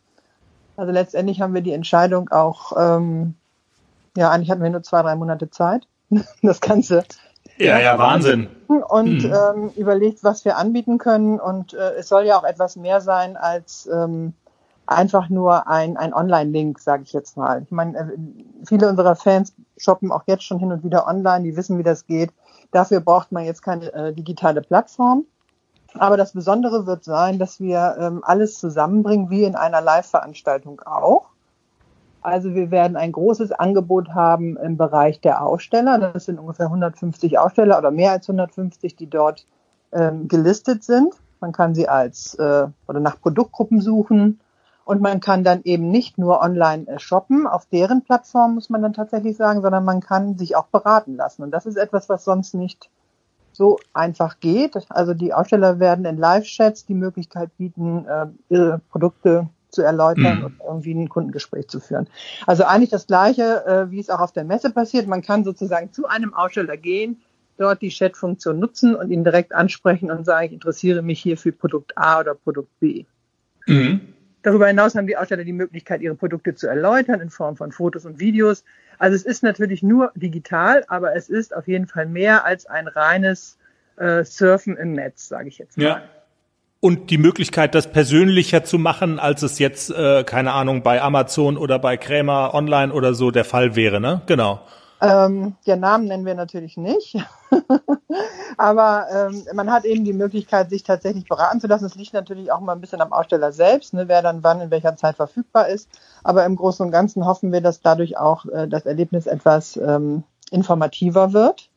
Also 0.77 0.93
letztendlich 0.93 1.41
haben 1.41 1.55
wir 1.55 1.63
die 1.63 1.73
Entscheidung 1.73 2.29
auch, 2.29 2.73
ähm, 2.77 3.35
ja, 4.15 4.31
eigentlich 4.31 4.51
hatten 4.51 4.63
wir 4.63 4.69
nur 4.69 4.83
zwei, 4.83 5.01
drei 5.01 5.17
Monate 5.17 5.49
Zeit, 5.49 5.87
das 6.43 6.61
Ganze. 6.61 7.05
Ja, 7.57 7.79
ja, 7.79 7.99
Wahnsinn. 7.99 8.49
Und 8.69 9.25
mhm. 9.25 9.33
ähm, 9.33 9.71
überlegt, 9.75 10.23
was 10.23 10.45
wir 10.45 10.59
anbieten 10.59 10.99
können. 10.99 11.41
Und 11.41 11.73
äh, 11.73 11.95
es 11.95 12.09
soll 12.09 12.27
ja 12.27 12.39
auch 12.39 12.45
etwas 12.45 12.77
mehr 12.77 13.01
sein 13.01 13.39
als 13.39 13.89
ähm, 13.91 14.35
einfach 14.85 15.31
nur 15.31 15.67
ein, 15.67 15.97
ein 15.97 16.13
Online-Link, 16.13 16.79
sage 16.79 17.05
ich 17.05 17.15
jetzt 17.15 17.39
mal. 17.39 17.63
Ich 17.63 17.71
meine, 17.71 17.99
äh, 17.99 18.67
viele 18.67 18.87
unserer 18.87 19.17
Fans 19.17 19.55
shoppen 19.79 20.13
auch 20.13 20.25
jetzt 20.27 20.45
schon 20.45 20.59
hin 20.59 20.73
und 20.73 20.85
wieder 20.85 21.07
online, 21.07 21.43
die 21.43 21.57
wissen, 21.57 21.79
wie 21.79 21.85
das 21.85 22.07
geht. 22.07 22.33
Dafür 22.71 23.01
braucht 23.01 23.33
man 23.33 23.47
jetzt 23.47 23.63
keine 23.63 23.91
äh, 23.95 24.13
digitale 24.13 24.61
Plattform. 24.61 25.25
Aber 25.99 26.17
das 26.17 26.33
Besondere 26.33 26.87
wird 26.87 27.05
sein, 27.05 27.39
dass 27.39 27.61
wir 27.61 27.97
ähm, 27.99 28.23
alles 28.25 28.59
zusammenbringen, 28.59 29.31
wie 29.31 29.45
in 29.45 29.57
einer 29.57 29.81
Live-Veranstaltung 29.81 30.81
auch. 30.81 31.27
Also 32.23 32.55
wir 32.55 32.71
werden 32.71 32.97
ein 32.97 33.13
großes 33.13 33.53
Angebot 33.53 34.11
haben 34.11 34.57
im 34.57 34.77
Bereich 34.77 35.21
der 35.21 35.43
Aussteller. 35.43 35.99
Das 35.99 36.27
sind 36.27 36.39
ungefähr 36.39 36.67
150 36.67 37.39
Aussteller 37.39 37.79
oder 37.79 37.91
mehr 37.91 38.13
als 38.13 38.29
150, 38.29 38.95
die 38.97 39.09
dort 39.09 39.47
ähm, 39.93 40.29
gelistet 40.29 40.85
sind. 40.85 41.15
Man 41.41 41.53
kann 41.53 41.75
sie 41.75 41.89
als 41.89 42.35
äh, 42.35 42.67
oder 42.87 43.01
nach 43.01 43.21
Produktgruppen 43.21 43.81
suchen 43.81 44.41
und 44.85 45.01
man 45.01 45.21
kann 45.21 45.45
dann 45.45 45.63
eben 45.65 45.91
nicht 45.91 46.19
nur 46.19 46.43
online 46.43 46.87
äh, 46.89 46.99
shoppen, 46.99 47.47
auf 47.47 47.65
deren 47.67 48.03
Plattform 48.03 48.55
muss 48.55 48.69
man 48.69 48.83
dann 48.83 48.93
tatsächlich 48.93 49.37
sagen, 49.37 49.63
sondern 49.63 49.85
man 49.85 50.01
kann 50.01 50.37
sich 50.37 50.57
auch 50.57 50.67
beraten 50.67 51.17
lassen. 51.17 51.43
Und 51.43 51.53
das 51.53 51.65
ist 51.65 51.77
etwas, 51.77 52.09
was 52.09 52.25
sonst 52.25 52.55
nicht 52.55 52.91
so 53.53 53.79
einfach 53.93 54.41
geht. 54.41 54.77
Also 54.91 55.15
die 55.15 55.33
Aussteller 55.33 55.81
werden 55.81 56.05
in 56.05 56.17
Live-Chats 56.17 56.87
die 56.87 56.95
Möglichkeit 56.95 57.57
bieten, 57.57 58.07
äh, 58.07 58.27
ihre 58.49 58.81
Produkte 58.91 59.49
zu 59.71 59.83
erläutern 59.83 60.39
mhm. 60.39 60.45
und 60.45 60.55
irgendwie 60.65 60.95
ein 60.95 61.09
Kundengespräch 61.09 61.69
zu 61.69 61.81
führen. 61.81 62.09
Also 62.47 62.65
eigentlich 62.65 62.91
das 62.91 63.07
Gleiche, 63.07 63.65
äh, 63.67 63.91
wie 63.91 64.01
es 64.01 64.11
auch 64.11 64.21
auf 64.21 64.33
der 64.33 64.45
Messe 64.45 64.71
passiert. 64.71 65.07
Man 65.07 65.23
kann 65.23 65.45
sozusagen 65.45 65.93
zu 65.93 66.07
einem 66.07 66.35
Aussteller 66.35 66.77
gehen, 66.77 67.21
dort 67.57 67.83
die 67.83 67.91
Chat-Funktion 67.91 68.59
nutzen 68.59 68.95
und 68.95 69.11
ihn 69.11 69.23
direkt 69.23 69.55
ansprechen 69.55 70.11
und 70.11 70.25
sagen, 70.25 70.47
ich 70.47 70.53
interessiere 70.53 71.03
mich 71.03 71.21
hier 71.21 71.37
für 71.37 71.53
Produkt 71.53 71.97
A 71.97 72.21
oder 72.21 72.35
Produkt 72.35 72.79
B. 72.81 73.05
Mhm. 73.67 74.15
Darüber 74.43 74.67
hinaus 74.67 74.95
haben 74.95 75.07
die 75.07 75.17
Aussteller 75.17 75.45
die 75.45 75.53
Möglichkeit, 75.53 76.01
ihre 76.01 76.15
Produkte 76.15 76.55
zu 76.55 76.67
erläutern 76.67 77.21
in 77.21 77.31
Form 77.31 77.57
von 77.57 77.73
Fotos 77.73 78.07
und 78.07 78.19
Videos. 78.19 78.65
Also 78.99 79.17
es 79.17 79.25
ist 79.25 79.43
natürlich 79.43 79.83
nur 79.83 80.13
digital, 80.15 80.85
aber 80.89 81.15
es 81.15 81.29
ist 81.29 81.55
auf 81.55 81.69
jeden 81.69 81.87
Fall 81.87 82.07
mehr 82.07 82.45
als 82.45 82.67
ein 82.67 82.89
reines 82.89 83.59
äh, 83.97 84.25
Surfen 84.25 84.77
im 84.77 84.93
Netz, 84.93 85.29
sage 85.29 85.49
ich 85.49 85.59
jetzt 85.59 85.77
mal. 85.77 85.85
Ja. 85.85 86.03
Und 86.81 87.11
die 87.11 87.19
Möglichkeit, 87.19 87.75
das 87.75 87.93
persönlicher 87.93 88.65
zu 88.65 88.79
machen, 88.79 89.19
als 89.19 89.43
es 89.43 89.59
jetzt, 89.59 89.91
äh, 89.91 90.25
keine 90.25 90.53
Ahnung, 90.53 90.83
bei 90.83 91.03
Amazon 91.03 91.59
oder 91.59 91.79
bei 91.79 91.99
Krämer 91.99 92.55
Online 92.55 92.93
oder 92.95 93.13
so 93.13 93.31
der 93.31 93.45
Fall 93.45 93.77
wäre, 93.77 94.01
ne? 94.01 94.23
Genau. 94.25 94.63
Ähm, 95.03 95.57
ja, 95.65 95.77
Namen 95.77 96.07
nennen 96.07 96.25
wir 96.25 96.35
natürlich 96.35 96.79
nicht. 96.79 97.17
Aber 98.57 99.07
ähm, 99.13 99.45
man 99.55 99.71
hat 99.71 99.85
eben 99.85 100.05
die 100.05 100.13
Möglichkeit, 100.13 100.71
sich 100.71 100.83
tatsächlich 100.83 101.27
beraten 101.27 101.61
zu 101.61 101.67
lassen. 101.67 101.87
Es 101.87 101.95
liegt 101.95 102.13
natürlich 102.13 102.53
auch 102.53 102.61
mal 102.61 102.73
ein 102.73 102.81
bisschen 102.81 103.01
am 103.01 103.13
Aussteller 103.13 103.53
selbst, 103.53 103.95
ne, 103.95 104.09
wer 104.09 104.23
dann 104.23 104.43
wann 104.43 104.61
in 104.61 104.71
welcher 104.71 104.97
Zeit 104.97 105.17
verfügbar 105.17 105.69
ist. 105.69 105.89
Aber 106.25 106.45
im 106.45 106.57
Großen 106.57 106.85
und 106.85 106.93
Ganzen 106.93 107.27
hoffen 107.27 107.53
wir, 107.53 107.61
dass 107.61 107.81
dadurch 107.81 108.19
auch 108.19 108.47
äh, 108.47 108.69
das 108.69 108.87
Erlebnis 108.87 109.27
etwas 109.27 109.77
ähm, 109.77 110.25
informativer 110.51 111.33
wird. 111.33 111.71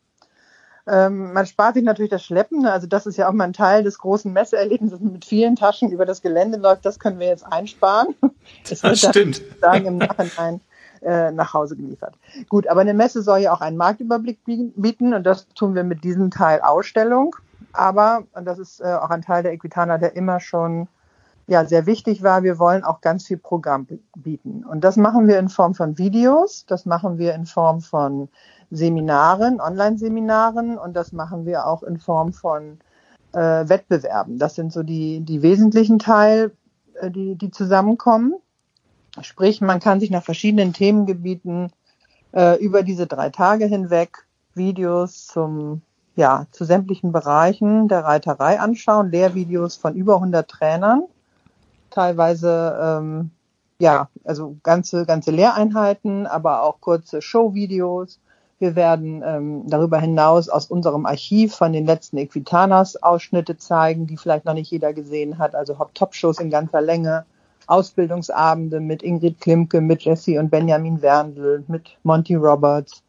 Ähm, 0.86 1.32
man 1.32 1.46
spart 1.46 1.76
sich 1.76 1.84
natürlich 1.84 2.12
das 2.12 2.26
Schleppen. 2.26 2.63
Ne? 2.63 2.72
Also 2.72 2.88
das 2.88 3.06
ist 3.06 3.17
ja 3.17 3.30
auch 3.30 3.34
mal 3.34 3.46
ein 3.46 3.54
Teil 3.54 3.84
des 3.84 3.98
großen 4.00 4.32
Messeerlebnisses 4.34 5.00
mit 5.00 5.24
vielen 5.24 5.56
Taschen 5.56 5.91
über 5.91 6.06
das 6.06 6.22
Gelände 6.22 6.58
läuft. 6.58 6.86
Das 6.86 7.00
können 7.00 7.19
wir 7.19 7.28
jetzt 7.28 7.46
einsparen. 7.46 8.15
Das, 8.67 8.82
das 8.82 9.00
stimmt. 9.00 9.41
Sagen 9.62 9.86
im 9.86 9.98
Nachhinein 9.98 10.60
äh, 11.04 11.32
nach 11.32 11.54
Hause 11.54 11.76
geliefert. 11.76 12.16
Gut, 12.50 12.68
aber 12.68 12.82
eine 12.82 12.94
Messe 12.94 13.22
soll 13.22 13.39
ja 13.39 13.54
auch 13.54 13.62
einen 13.62 13.78
Marktüberblick 13.78 14.39
bieten 14.44 15.13
und 15.13 15.24
das 15.24 15.48
tun 15.50 15.76
wir 15.76 15.84
mit 15.84 16.04
diesem 16.04 16.32
Teil 16.32 16.62
Ausstellung. 16.62 17.36
Aber, 17.74 18.24
und 18.34 18.46
das 18.46 18.60
ist 18.60 18.82
äh, 18.82 18.94
auch 18.94 19.10
ein 19.10 19.22
Teil 19.22 19.44
der 19.44 19.54
Equitana, 19.54 19.98
der 19.98 20.16
immer 20.16 20.39
schon 20.39 20.88
ja, 21.48 21.66
sehr 21.66 21.86
wichtig 21.86 22.24
war, 22.24 22.44
wir 22.44 22.58
wollen 22.58 22.84
auch 22.84 23.02
ganz 23.02 23.28
viel 23.28 23.38
Programm 23.38 23.88
bieten. 24.16 24.63
Und 24.63 24.84
das 24.84 24.96
machen 24.96 25.28
wir 25.28 25.39
in 25.39 25.50
Form 25.50 25.76
von 25.76 25.98
Videos, 25.98 26.66
das 26.66 26.86
machen 26.86 27.18
wir 27.18 27.34
in 27.36 27.46
Form 27.46 27.82
von 27.82 28.30
Seminaren, 28.72 29.60
Online-Seminaren 29.60 30.78
und 30.78 30.96
das 30.96 31.12
machen 31.12 31.46
wir 31.46 31.68
auch 31.68 31.84
in 31.84 32.00
Form 32.00 32.32
von 32.32 32.80
äh, 33.34 33.39
Wettbewerben. 33.39 34.38
Das 34.39 34.56
sind 34.56 34.72
so 34.72 34.84
die, 34.84 35.20
die 35.20 35.42
wesentlichen 35.42 36.00
Teil, 36.00 36.52
äh, 36.96 37.12
die, 37.12 37.36
die 37.36 37.52
zusammenkommen. 37.52 38.36
Sprich, 39.21 39.62
man 39.62 39.80
kann 39.80 39.99
sich 39.99 40.10
nach 40.10 40.23
verschiedenen 40.23 40.73
Themengebieten 40.73 41.71
äh, 42.34 42.60
über 42.63 42.84
diese 42.84 43.08
drei 43.08 43.30
Tage 43.30 43.65
hinweg 43.65 44.26
Videos 44.56 45.28
zum 45.28 45.82
ja, 46.15 46.45
zu 46.52 46.63
sämtlichen 46.63 47.12
Bereichen 47.12 47.88
der 47.88 48.04
Reiterei 48.04 48.60
anschauen, 48.60 49.10
Lehrvideos 49.12 49.76
von 49.76 49.95
über 49.95 50.15
100 50.15 50.47
Trainern, 50.47 51.04
teilweise 51.89 52.78
ähm, 52.80 53.32
ja, 53.80 54.10
also 54.23 54.58
ganze 54.63 55.06
ganze 55.06 55.32
Lehreinheiten, 55.32 56.28
aber 56.28 56.63
auch 56.63 56.80
kurze 56.82 57.21
Showvideos. 57.21 58.19
Wir 58.60 58.76
werden 58.76 59.23
ähm, 59.26 59.63
darüber 59.67 59.99
hinaus 59.99 60.47
aus 60.47 60.67
unserem 60.67 61.06
Archiv 61.06 61.56
von 61.56 61.73
den 61.73 61.86
letzten 61.86 62.17
Equitanas 62.17 63.02
Ausschnitte 63.02 63.58
zeigen, 63.58 64.08
die 64.08 64.15
vielleicht 64.15 64.45
noch 64.45 64.54
nicht 64.54 64.71
jeder 64.71 64.93
gesehen 64.93 65.38
hat, 65.38 65.56
also 65.56 65.76
Top-Shows 65.93 66.39
in 66.39 66.49
ganzer 66.49 66.82
Länge. 66.82 67.26
Ausbildungsabende 67.67 68.80
mit 68.80 69.04
Ingrid 69.04 69.39
Klimke, 69.39 69.82
mit 69.82 70.04
Jesse 70.04 70.39
und 70.39 70.49
Benjamin 70.49 71.02
Werndl, 71.02 71.63
mit 71.67 71.97
Monty 72.04 72.36
Roberts, 72.36 73.04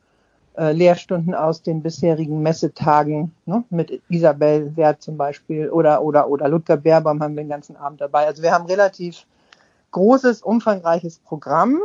äh, 0.56 0.72
Lehrstunden 0.72 1.34
aus 1.34 1.62
den 1.62 1.82
bisherigen 1.82 2.40
Messetagen, 2.42 3.32
ne, 3.46 3.64
mit 3.70 4.00
Isabel 4.08 4.76
Wert 4.76 5.02
zum 5.02 5.16
Beispiel 5.16 5.68
oder, 5.68 6.02
oder, 6.02 6.28
oder 6.28 6.48
Ludger 6.48 6.76
Beerbaum 6.76 7.22
haben 7.22 7.34
wir 7.34 7.42
den 7.42 7.48
ganzen 7.48 7.76
Abend 7.76 8.00
dabei. 8.00 8.26
Also 8.26 8.42
wir 8.42 8.52
haben 8.52 8.66
relativ 8.66 9.26
großes, 9.90 10.42
umfangreiches 10.42 11.18
Programm. 11.18 11.80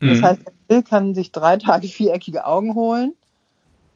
Das 0.00 0.18
mhm. 0.18 0.22
heißt, 0.24 0.40
Bill 0.68 0.82
kann 0.82 1.14
sich 1.14 1.32
drei 1.32 1.56
Tage 1.56 1.88
viereckige 1.88 2.46
Augen 2.46 2.74
holen. 2.74 3.14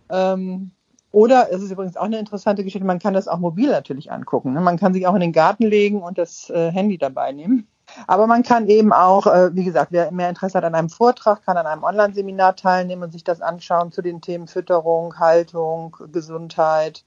Ähm, 0.09 0.73
oder 1.13 1.49
es 1.51 1.63
ist 1.63 1.71
übrigens 1.71 1.97
auch 1.97 2.05
eine 2.05 2.19
interessante 2.19 2.65
Geschichte, 2.65 2.87
man 2.87 3.01
kann 3.01 3.15
das 3.15 3.29
auch 3.29 3.39
mobil 3.39 3.71
natürlich 3.71 4.13
angucken. 4.13 4.53
Ne? 4.53 4.61
Man 4.61 4.79
kann 4.79 4.95
sich 4.95 5.07
auch 5.07 5.15
in 5.15 5.21
den 5.21 5.33
Garten 5.33 5.65
legen 5.65 6.03
und 6.03 6.19
das 6.19 6.51
äh, 6.51 6.71
Handy 6.71 6.99
dabei 6.99 7.33
nehmen. 7.33 7.67
Aber 8.07 8.27
man 8.27 8.43
kann 8.43 8.69
eben 8.69 8.93
auch, 8.93 9.27
äh, 9.27 9.55
wie 9.55 9.65
gesagt, 9.65 9.93
wer 9.93 10.11
mehr 10.13 10.29
Interesse 10.29 10.59
hat 10.59 10.65
an 10.65 10.75
einem 10.75 10.89
Vortrag, 10.89 11.45
kann 11.45 11.57
an 11.57 11.67
einem 11.67 11.85
Online-Seminar 11.85 12.57
teilnehmen 12.57 13.05
und 13.05 13.13
sich 13.13 13.25
das 13.25 13.41
anschauen 13.41 13.93
zu 13.93 14.03
den 14.03 14.21
Themen 14.21 14.47
Fütterung, 14.47 15.19
Haltung, 15.19 15.97
Gesundheit. 16.13 17.05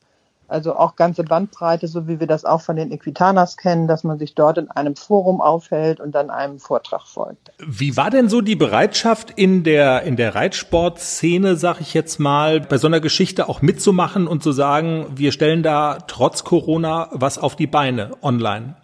Also 0.47 0.75
auch 0.75 0.95
ganze 0.95 1.23
Bandbreite, 1.23 1.87
so 1.87 2.07
wie 2.07 2.19
wir 2.19 2.27
das 2.27 2.43
auch 2.45 2.61
von 2.61 2.75
den 2.75 2.91
Equitanas 2.91 3.57
kennen, 3.57 3.87
dass 3.87 4.03
man 4.03 4.19
sich 4.19 4.35
dort 4.35 4.57
in 4.57 4.69
einem 4.69 4.95
Forum 4.95 5.41
aufhält 5.41 5.99
und 5.99 6.13
dann 6.13 6.29
einem 6.29 6.59
Vortrag 6.59 7.07
folgt. 7.07 7.51
Wie 7.65 7.95
war 7.95 8.09
denn 8.09 8.29
so 8.29 8.41
die 8.41 8.55
Bereitschaft 8.55 9.31
in 9.31 9.63
der, 9.63 10.03
in 10.03 10.15
der 10.15 10.35
Reitsportszene, 10.35 11.55
sag 11.55 11.79
ich 11.79 11.93
jetzt 11.93 12.19
mal, 12.19 12.59
bei 12.59 12.77
so 12.77 12.87
einer 12.87 12.99
Geschichte 12.99 13.47
auch 13.47 13.61
mitzumachen 13.61 14.27
und 14.27 14.43
zu 14.43 14.51
sagen, 14.51 15.07
wir 15.15 15.31
stellen 15.31 15.63
da 15.63 15.99
trotz 16.07 16.43
Corona 16.43 17.09
was 17.13 17.37
auf 17.37 17.55
die 17.55 17.67
Beine 17.67 18.11
online? 18.21 18.75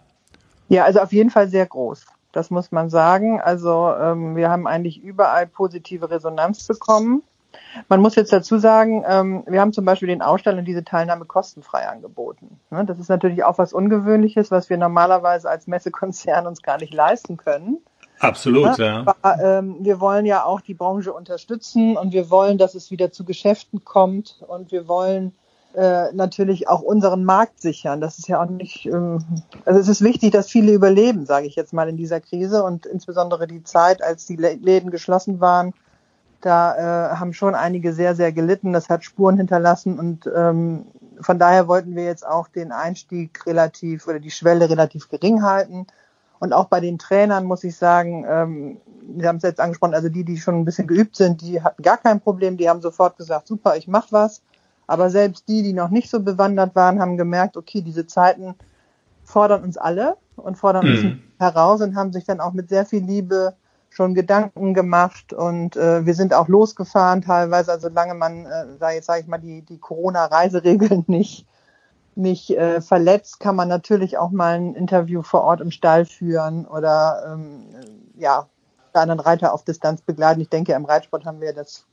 Ja, 0.70 0.84
also 0.84 1.00
auf 1.00 1.12
jeden 1.12 1.30
Fall 1.30 1.48
sehr 1.48 1.66
groß. 1.66 2.06
Das 2.32 2.50
muss 2.50 2.70
man 2.70 2.90
sagen. 2.90 3.40
Also 3.40 3.92
ähm, 4.00 4.36
wir 4.36 4.50
haben 4.50 4.68
eigentlich 4.68 5.02
überall 5.02 5.46
positive 5.48 6.10
Resonanz 6.10 6.66
bekommen. 6.66 7.24
Man 7.88 8.00
muss 8.00 8.14
jetzt 8.14 8.32
dazu 8.32 8.58
sagen, 8.58 9.04
ähm, 9.06 9.42
wir 9.48 9.60
haben 9.60 9.72
zum 9.72 9.84
Beispiel 9.84 10.06
den 10.06 10.22
Ausstellern 10.22 10.64
diese 10.64 10.84
Teilnahme 10.84 11.24
kostenfrei 11.24 11.88
angeboten. 11.88 12.60
Ne? 12.70 12.84
Das 12.84 13.00
ist 13.00 13.08
natürlich 13.08 13.42
auch 13.42 13.58
was 13.58 13.72
Ungewöhnliches, 13.72 14.52
was 14.52 14.70
wir 14.70 14.78
normalerweise 14.78 15.50
als 15.50 15.66
Messekonzern 15.66 16.46
uns 16.46 16.62
gar 16.62 16.78
nicht 16.78 16.94
leisten 16.94 17.36
können. 17.36 17.78
Absolut, 18.20 18.78
ne? 18.78 18.86
ja. 18.86 19.04
Aber, 19.06 19.42
ähm, 19.42 19.78
wir 19.80 19.98
wollen 19.98 20.24
ja 20.24 20.44
auch 20.44 20.60
die 20.60 20.74
Branche 20.74 21.12
unterstützen 21.12 21.96
und 21.96 22.12
wir 22.12 22.30
wollen, 22.30 22.58
dass 22.58 22.76
es 22.76 22.92
wieder 22.92 23.10
zu 23.10 23.24
Geschäften 23.24 23.84
kommt 23.84 24.44
und 24.46 24.70
wir 24.70 24.86
wollen 24.86 25.34
äh, 25.74 26.12
natürlich 26.12 26.68
auch 26.68 26.82
unseren 26.82 27.24
Markt 27.24 27.60
sichern. 27.60 28.00
Das 28.00 28.18
ist 28.18 28.28
ja 28.28 28.42
auch 28.42 28.48
nicht, 28.48 28.86
ähm, 28.86 29.18
also 29.64 29.78
es 29.78 29.88
ist 29.88 30.02
wichtig, 30.02 30.32
dass 30.32 30.48
viele 30.48 30.72
überleben, 30.72 31.26
sage 31.26 31.46
ich 31.46 31.56
jetzt 31.56 31.72
mal 31.72 31.88
in 31.88 31.96
dieser 31.96 32.20
Krise 32.20 32.64
und 32.64 32.86
insbesondere 32.86 33.46
die 33.46 33.62
Zeit, 33.62 34.02
als 34.02 34.26
die 34.26 34.36
Läden 34.36 34.90
geschlossen 34.90 35.40
waren, 35.40 35.72
da 36.40 37.12
äh, 37.12 37.16
haben 37.16 37.32
schon 37.32 37.54
einige 37.54 37.92
sehr, 37.92 38.14
sehr 38.14 38.32
gelitten. 38.32 38.72
Das 38.72 38.88
hat 38.88 39.04
Spuren 39.04 39.36
hinterlassen 39.36 39.98
und 39.98 40.28
ähm, 40.34 40.86
von 41.20 41.38
daher 41.38 41.68
wollten 41.68 41.94
wir 41.94 42.04
jetzt 42.04 42.26
auch 42.26 42.48
den 42.48 42.72
Einstieg 42.72 43.46
relativ 43.46 44.06
oder 44.08 44.20
die 44.20 44.30
Schwelle 44.30 44.70
relativ 44.70 45.08
gering 45.08 45.42
halten. 45.42 45.86
Und 46.38 46.54
auch 46.54 46.66
bei 46.66 46.80
den 46.80 46.98
Trainern 46.98 47.44
muss 47.44 47.62
ich 47.64 47.76
sagen, 47.76 48.24
ähm, 48.26 48.80
wir 49.02 49.28
haben 49.28 49.36
es 49.36 49.42
jetzt 49.42 49.60
angesprochen, 49.60 49.94
also 49.94 50.08
die, 50.08 50.24
die 50.24 50.38
schon 50.38 50.58
ein 50.58 50.64
bisschen 50.64 50.86
geübt 50.86 51.16
sind, 51.16 51.42
die 51.42 51.62
hatten 51.62 51.82
gar 51.82 51.98
kein 51.98 52.20
Problem, 52.20 52.56
die 52.56 52.68
haben 52.70 52.80
sofort 52.80 53.18
gesagt, 53.18 53.46
super, 53.46 53.76
ich 53.76 53.86
mach 53.86 54.10
was. 54.10 54.40
Aber 54.90 55.08
selbst 55.08 55.46
die, 55.46 55.62
die 55.62 55.72
noch 55.72 55.90
nicht 55.90 56.10
so 56.10 56.18
bewandert 56.18 56.74
waren, 56.74 57.00
haben 57.00 57.16
gemerkt, 57.16 57.56
okay, 57.56 57.80
diese 57.80 58.08
Zeiten 58.08 58.56
fordern 59.22 59.62
uns 59.62 59.78
alle 59.78 60.16
und 60.34 60.58
fordern 60.58 60.84
mhm. 60.84 60.92
uns 60.92 61.18
heraus 61.38 61.80
und 61.80 61.94
haben 61.94 62.12
sich 62.12 62.24
dann 62.24 62.40
auch 62.40 62.52
mit 62.52 62.68
sehr 62.68 62.84
viel 62.84 63.04
Liebe 63.04 63.54
schon 63.88 64.14
Gedanken 64.14 64.74
gemacht 64.74 65.32
und 65.32 65.76
äh, 65.76 66.04
wir 66.04 66.14
sind 66.14 66.34
auch 66.34 66.48
losgefahren 66.48 67.22
teilweise, 67.22 67.70
also 67.70 67.88
solange 67.88 68.14
man, 68.14 68.46
äh, 68.46 68.66
da 68.80 68.90
jetzt 68.90 69.06
sage 69.06 69.20
ich 69.20 69.28
mal, 69.28 69.38
die, 69.38 69.62
die 69.62 69.78
Corona-Reiseregeln 69.78 71.04
nicht, 71.06 71.46
nicht 72.16 72.50
äh, 72.50 72.80
verletzt, 72.80 73.38
kann 73.38 73.54
man 73.54 73.68
natürlich 73.68 74.18
auch 74.18 74.30
mal 74.30 74.54
ein 74.54 74.74
Interview 74.74 75.22
vor 75.22 75.42
Ort 75.42 75.60
im 75.60 75.70
Stall 75.70 76.04
führen 76.04 76.66
oder 76.66 77.32
ähm, 77.32 77.66
ja, 78.16 78.48
einen 78.92 79.20
Reiter 79.20 79.54
auf 79.54 79.64
Distanz 79.64 80.02
begleiten. 80.02 80.40
Ich 80.40 80.48
denke, 80.48 80.72
im 80.72 80.84
Reitsport 80.84 81.24
haben 81.24 81.40
wir 81.40 81.52
das, 81.52 81.86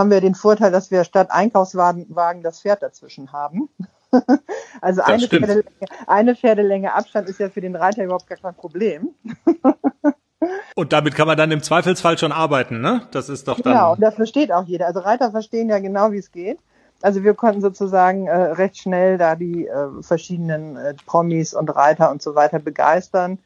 haben 0.00 0.10
wir 0.10 0.20
den 0.20 0.34
Vorteil, 0.34 0.72
dass 0.72 0.90
wir 0.90 1.04
statt 1.04 1.30
Einkaufswagen 1.30 2.42
das 2.42 2.60
Pferd 2.60 2.82
dazwischen 2.82 3.32
haben. 3.32 3.68
also 4.80 5.02
eine 5.02 5.28
Pferdelänge, 5.28 5.64
eine 6.06 6.34
Pferdelänge 6.34 6.94
Abstand 6.94 7.28
ist 7.28 7.38
ja 7.38 7.50
für 7.50 7.60
den 7.60 7.76
Reiter 7.76 8.02
überhaupt 8.02 8.26
gar 8.26 8.38
kein 8.38 8.54
Problem. 8.54 9.10
Und 10.74 10.94
damit 10.94 11.14
kann 11.14 11.26
man 11.26 11.36
dann 11.36 11.50
im 11.50 11.62
Zweifelsfall 11.62 12.16
schon 12.16 12.32
arbeiten, 12.32 12.80
ne? 12.80 13.02
Das 13.10 13.28
ist 13.28 13.46
doch 13.46 13.60
dann. 13.60 13.74
Genau, 13.74 13.92
und 13.92 14.00
das 14.00 14.14
versteht 14.14 14.50
auch 14.50 14.64
jeder. 14.64 14.86
Also 14.86 15.00
Reiter 15.00 15.30
verstehen 15.32 15.68
ja 15.68 15.78
genau, 15.80 16.12
wie 16.12 16.18
es 16.18 16.32
geht. 16.32 16.58
Also 17.02 17.22
wir 17.24 17.34
konnten 17.34 17.60
sozusagen 17.60 18.26
äh, 18.26 18.34
recht 18.34 18.78
schnell 18.78 19.18
da 19.18 19.36
die 19.36 19.66
äh, 19.66 20.02
verschiedenen 20.02 20.76
äh, 20.76 20.94
Promis 21.04 21.52
und 21.52 21.68
Reiter 21.68 22.10
und 22.10 22.22
so 22.22 22.34
weiter 22.34 22.58
begeistern. 22.58 23.38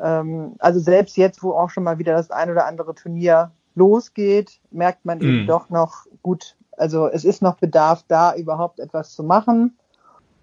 Ähm, 0.00 0.54
also 0.58 0.80
selbst 0.80 1.18
jetzt, 1.18 1.42
wo 1.42 1.52
auch 1.52 1.68
schon 1.68 1.84
mal 1.84 1.98
wieder 1.98 2.14
das 2.14 2.30
ein 2.30 2.50
oder 2.50 2.64
andere 2.64 2.94
Turnier 2.94 3.50
losgeht, 3.78 4.60
merkt 4.70 5.04
man 5.04 5.20
eben 5.20 5.42
mhm. 5.42 5.46
doch 5.46 5.70
noch 5.70 6.06
gut, 6.22 6.56
also 6.76 7.06
es 7.08 7.24
ist 7.24 7.42
noch 7.42 7.56
Bedarf 7.56 8.04
da, 8.08 8.34
überhaupt 8.34 8.80
etwas 8.80 9.14
zu 9.14 9.22
machen. 9.22 9.76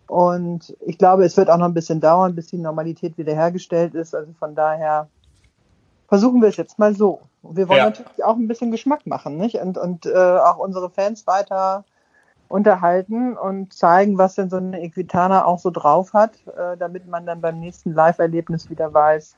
Und 0.08 0.76
ich 0.86 0.98
glaube, 0.98 1.26
es 1.26 1.36
wird 1.36 1.50
auch 1.50 1.58
noch 1.58 1.66
ein 1.66 1.74
bisschen 1.74 2.00
dauern, 2.00 2.36
bis 2.36 2.48
die 2.48 2.58
Normalität 2.58 3.18
wiederhergestellt 3.18 3.96
ist. 3.96 4.14
Also 4.14 4.32
von 4.34 4.56
daher 4.56 5.08
versuchen 6.08 6.42
wir 6.42 6.50
es 6.50 6.58
jetzt 6.58 6.78
mal 6.78 6.96
so. 6.96 7.22
Wir 7.42 7.68
wollen 7.68 7.80
ja. 7.80 7.86
natürlich 7.86 8.24
auch 8.24 8.36
ein 8.36 8.48
bisschen 8.48 8.72
Geschmack 8.72 9.06
machen, 9.06 9.38
nicht? 9.38 9.56
Und, 9.56 9.78
und 9.78 10.06
äh, 10.06 10.14
auch 10.14 10.58
unsere 10.58 10.90
Fans 10.90 11.26
weiter 11.28 11.84
unterhalten 12.48 13.36
und 13.36 13.74
zeigen, 13.74 14.18
was 14.18 14.36
denn 14.36 14.50
so 14.50 14.58
eine 14.58 14.82
Equitana 14.82 15.46
auch 15.46 15.60
so 15.60 15.72
drauf 15.72 16.14
hat, 16.14 16.34
äh, 16.48 16.78
damit 16.78 17.08
man 17.08 17.26
dann 17.26 17.42
beim 17.42 17.60
nächsten 17.60 17.94
Live-Erlebnis 17.94 18.70
wieder 18.70 18.94
weiß, 18.94 19.36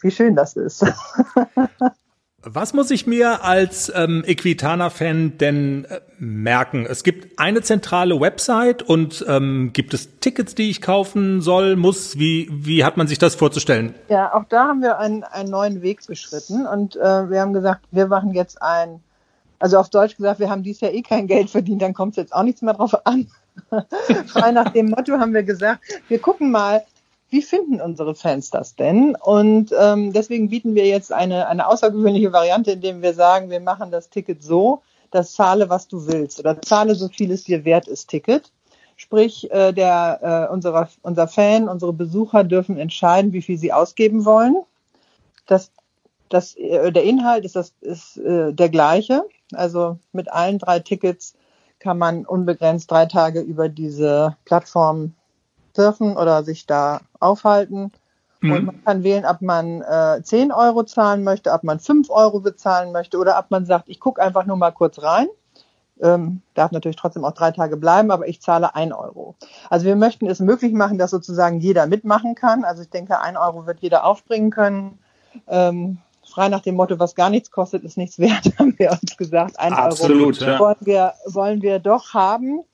wie 0.00 0.10
schön 0.10 0.34
das 0.34 0.56
ist. 0.56 0.84
Was 2.46 2.74
muss 2.74 2.90
ich 2.90 3.06
mir 3.06 3.42
als 3.42 3.90
ähm, 3.94 4.22
Equitana-Fan 4.26 5.38
denn 5.38 5.86
äh, 5.86 6.00
merken? 6.18 6.84
Es 6.84 7.02
gibt 7.02 7.38
eine 7.38 7.62
zentrale 7.62 8.20
Website 8.20 8.82
und 8.82 9.24
ähm, 9.26 9.70
gibt 9.72 9.94
es 9.94 10.18
Tickets, 10.20 10.54
die 10.54 10.68
ich 10.68 10.82
kaufen 10.82 11.40
soll, 11.40 11.76
muss? 11.76 12.18
Wie, 12.18 12.50
wie 12.52 12.84
hat 12.84 12.98
man 12.98 13.06
sich 13.06 13.18
das 13.18 13.34
vorzustellen? 13.34 13.94
Ja, 14.10 14.34
auch 14.34 14.44
da 14.44 14.68
haben 14.68 14.82
wir 14.82 14.98
einen, 14.98 15.24
einen 15.24 15.48
neuen 15.48 15.80
Weg 15.80 16.06
beschritten 16.06 16.66
und 16.66 16.96
äh, 16.96 17.30
wir 17.30 17.40
haben 17.40 17.54
gesagt, 17.54 17.80
wir 17.90 18.08
machen 18.08 18.34
jetzt 18.34 18.60
ein, 18.60 19.00
also 19.58 19.78
auf 19.78 19.88
Deutsch 19.88 20.16
gesagt, 20.16 20.38
wir 20.38 20.50
haben 20.50 20.62
dieses 20.62 20.82
Jahr 20.82 20.92
eh 20.92 21.00
kein 21.00 21.26
Geld 21.26 21.48
verdient, 21.48 21.80
dann 21.80 21.94
kommt 21.94 22.10
es 22.10 22.16
jetzt 22.16 22.34
auch 22.34 22.42
nichts 22.42 22.60
mehr 22.60 22.74
drauf 22.74 22.94
an. 23.06 23.26
Frei 24.26 24.50
nach 24.50 24.68
dem 24.68 24.90
Motto 24.90 25.18
haben 25.18 25.32
wir 25.32 25.44
gesagt, 25.44 25.80
wir 26.08 26.18
gucken 26.18 26.50
mal, 26.50 26.82
wie 27.34 27.42
finden 27.42 27.80
unsere 27.80 28.14
Fans 28.14 28.50
das 28.50 28.76
denn? 28.76 29.16
Und 29.16 29.74
ähm, 29.76 30.12
deswegen 30.12 30.50
bieten 30.50 30.76
wir 30.76 30.86
jetzt 30.86 31.12
eine, 31.12 31.48
eine 31.48 31.66
außergewöhnliche 31.66 32.32
Variante, 32.32 32.70
indem 32.70 33.02
wir 33.02 33.12
sagen, 33.12 33.50
wir 33.50 33.58
machen 33.58 33.90
das 33.90 34.08
Ticket 34.08 34.40
so, 34.40 34.82
dass 35.10 35.32
zahle, 35.32 35.68
was 35.68 35.88
du 35.88 36.06
willst 36.06 36.38
oder 36.38 36.62
zahle 36.62 36.94
so 36.94 37.08
viel 37.08 37.32
es 37.32 37.42
dir 37.42 37.64
wert 37.64 37.88
ist, 37.88 38.08
Ticket. 38.08 38.52
Sprich, 38.94 39.50
äh, 39.50 39.72
der, 39.72 40.46
äh, 40.48 40.52
unserer, 40.52 40.88
unser 41.02 41.26
Fan, 41.26 41.68
unsere 41.68 41.92
Besucher 41.92 42.44
dürfen 42.44 42.78
entscheiden, 42.78 43.32
wie 43.32 43.42
viel 43.42 43.58
sie 43.58 43.72
ausgeben 43.72 44.24
wollen. 44.24 44.54
Das, 45.48 45.72
das, 46.28 46.54
äh, 46.54 46.92
der 46.92 47.02
Inhalt 47.02 47.44
ist, 47.44 47.56
das, 47.56 47.72
ist 47.80 48.16
äh, 48.18 48.52
der 48.52 48.68
gleiche. 48.68 49.24
Also 49.52 49.98
mit 50.12 50.30
allen 50.32 50.60
drei 50.60 50.78
Tickets 50.78 51.34
kann 51.80 51.98
man 51.98 52.26
unbegrenzt 52.26 52.92
drei 52.92 53.06
Tage 53.06 53.40
über 53.40 53.68
diese 53.68 54.36
Plattform 54.44 55.14
surfen 55.74 56.16
oder 56.16 56.44
sich 56.44 56.66
da 56.66 57.00
aufhalten. 57.20 57.92
Mhm. 58.40 58.52
Und 58.52 58.64
man 58.66 58.84
kann 58.84 59.02
wählen, 59.02 59.24
ob 59.24 59.40
man 59.42 59.82
äh, 59.82 60.22
10 60.22 60.52
Euro 60.52 60.84
zahlen 60.84 61.24
möchte, 61.24 61.52
ob 61.52 61.64
man 61.64 61.80
5 61.80 62.10
Euro 62.10 62.40
bezahlen 62.40 62.92
möchte 62.92 63.18
oder 63.18 63.38
ob 63.38 63.50
man 63.50 63.66
sagt, 63.66 63.88
ich 63.88 64.00
gucke 64.00 64.22
einfach 64.22 64.44
nur 64.46 64.56
mal 64.56 64.72
kurz 64.72 65.02
rein. 65.02 65.28
Ähm, 66.00 66.42
darf 66.54 66.72
natürlich 66.72 66.96
trotzdem 66.96 67.24
auch 67.24 67.32
drei 67.32 67.52
Tage 67.52 67.76
bleiben, 67.76 68.10
aber 68.10 68.26
ich 68.26 68.42
zahle 68.42 68.74
1 68.74 68.92
Euro. 68.92 69.36
Also 69.70 69.86
wir 69.86 69.96
möchten 69.96 70.26
es 70.26 70.40
möglich 70.40 70.72
machen, 70.72 70.98
dass 70.98 71.10
sozusagen 71.10 71.60
jeder 71.60 71.86
mitmachen 71.86 72.34
kann. 72.34 72.64
Also 72.64 72.82
ich 72.82 72.90
denke, 72.90 73.20
1 73.20 73.38
Euro 73.38 73.66
wird 73.66 73.80
jeder 73.80 74.04
aufbringen 74.04 74.50
können. 74.50 74.98
Ähm, 75.46 75.98
frei 76.28 76.48
nach 76.48 76.60
dem 76.60 76.74
Motto, 76.74 76.98
was 76.98 77.14
gar 77.14 77.30
nichts 77.30 77.50
kostet, 77.50 77.84
ist 77.84 77.96
nichts 77.96 78.18
wert, 78.18 78.52
haben 78.58 78.74
wir 78.76 78.90
uns 78.90 79.16
gesagt. 79.16 79.58
1 79.58 79.76
Absolut, 79.76 80.42
Euro 80.42 80.50
ja. 80.50 80.58
wollen, 80.58 80.76
wir, 80.80 81.12
wollen 81.26 81.62
wir 81.62 81.78
doch 81.78 82.12
haben 82.12 82.64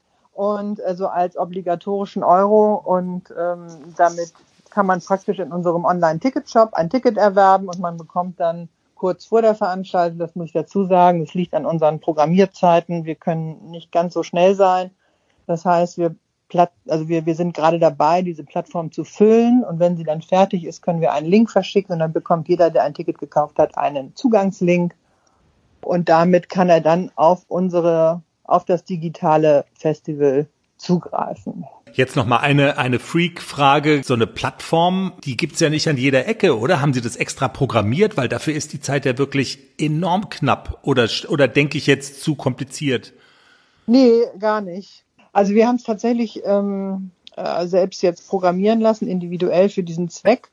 und 0.40 0.82
also 0.82 1.06
als 1.06 1.36
obligatorischen 1.36 2.22
Euro 2.22 2.74
und 2.76 3.24
ähm, 3.38 3.66
damit 3.98 4.32
kann 4.70 4.86
man 4.86 5.02
praktisch 5.02 5.38
in 5.38 5.52
unserem 5.52 5.84
Online-Ticket-Shop 5.84 6.72
ein 6.72 6.88
Ticket 6.88 7.18
erwerben 7.18 7.68
und 7.68 7.78
man 7.78 7.98
bekommt 7.98 8.40
dann 8.40 8.70
kurz 8.94 9.26
vor 9.26 9.42
der 9.42 9.54
Veranstaltung, 9.54 10.18
das 10.18 10.34
muss 10.34 10.46
ich 10.46 10.52
dazu 10.54 10.86
sagen, 10.86 11.22
das 11.22 11.34
liegt 11.34 11.52
an 11.52 11.66
unseren 11.66 12.00
Programmierzeiten, 12.00 13.04
wir 13.04 13.16
können 13.16 13.70
nicht 13.70 13.92
ganz 13.92 14.14
so 14.14 14.22
schnell 14.22 14.54
sein. 14.54 14.90
Das 15.46 15.66
heißt, 15.66 15.98
wir 15.98 16.14
Platt, 16.48 16.72
also 16.88 17.06
wir, 17.06 17.26
wir 17.26 17.34
sind 17.34 17.54
gerade 17.54 17.78
dabei, 17.78 18.22
diese 18.22 18.42
Plattform 18.42 18.92
zu 18.92 19.04
füllen 19.04 19.62
und 19.62 19.78
wenn 19.78 19.98
sie 19.98 20.04
dann 20.04 20.22
fertig 20.22 20.64
ist, 20.64 20.80
können 20.80 21.02
wir 21.02 21.12
einen 21.12 21.26
Link 21.26 21.50
verschicken 21.50 21.92
und 21.92 21.98
dann 21.98 22.14
bekommt 22.14 22.48
jeder, 22.48 22.70
der 22.70 22.84
ein 22.84 22.94
Ticket 22.94 23.18
gekauft 23.18 23.58
hat, 23.58 23.76
einen 23.76 24.16
Zugangslink 24.16 24.94
und 25.82 26.08
damit 26.08 26.48
kann 26.48 26.70
er 26.70 26.80
dann 26.80 27.12
auf 27.14 27.44
unsere 27.48 28.22
auf 28.50 28.64
das 28.64 28.84
digitale 28.84 29.64
Festival 29.74 30.46
zugreifen. 30.76 31.64
Jetzt 31.92 32.16
noch 32.16 32.26
mal 32.26 32.38
eine 32.38 32.78
eine 32.78 32.98
Freak-Frage. 32.98 34.02
So 34.04 34.14
eine 34.14 34.26
Plattform, 34.26 35.12
die 35.24 35.36
gibt's 35.36 35.60
ja 35.60 35.68
nicht 35.68 35.88
an 35.88 35.96
jeder 35.96 36.26
Ecke, 36.26 36.58
oder? 36.58 36.80
Haben 36.80 36.94
Sie 36.94 37.00
das 37.00 37.16
extra 37.16 37.48
programmiert? 37.48 38.16
Weil 38.16 38.28
dafür 38.28 38.54
ist 38.54 38.72
die 38.72 38.80
Zeit 38.80 39.04
ja 39.04 39.18
wirklich 39.18 39.58
enorm 39.78 40.30
knapp. 40.30 40.78
Oder 40.82 41.08
oder 41.28 41.48
denke 41.48 41.78
ich 41.78 41.86
jetzt 41.86 42.22
zu 42.22 42.34
kompliziert? 42.34 43.12
Nee, 43.86 44.22
gar 44.38 44.60
nicht. 44.60 45.04
Also 45.32 45.54
wir 45.54 45.66
haben 45.66 45.76
es 45.76 45.82
tatsächlich 45.84 46.42
ähm, 46.44 47.10
äh, 47.36 47.66
selbst 47.66 48.02
jetzt 48.02 48.28
programmieren 48.28 48.80
lassen, 48.80 49.08
individuell 49.08 49.68
für 49.68 49.82
diesen 49.82 50.08
Zweck. 50.08 50.50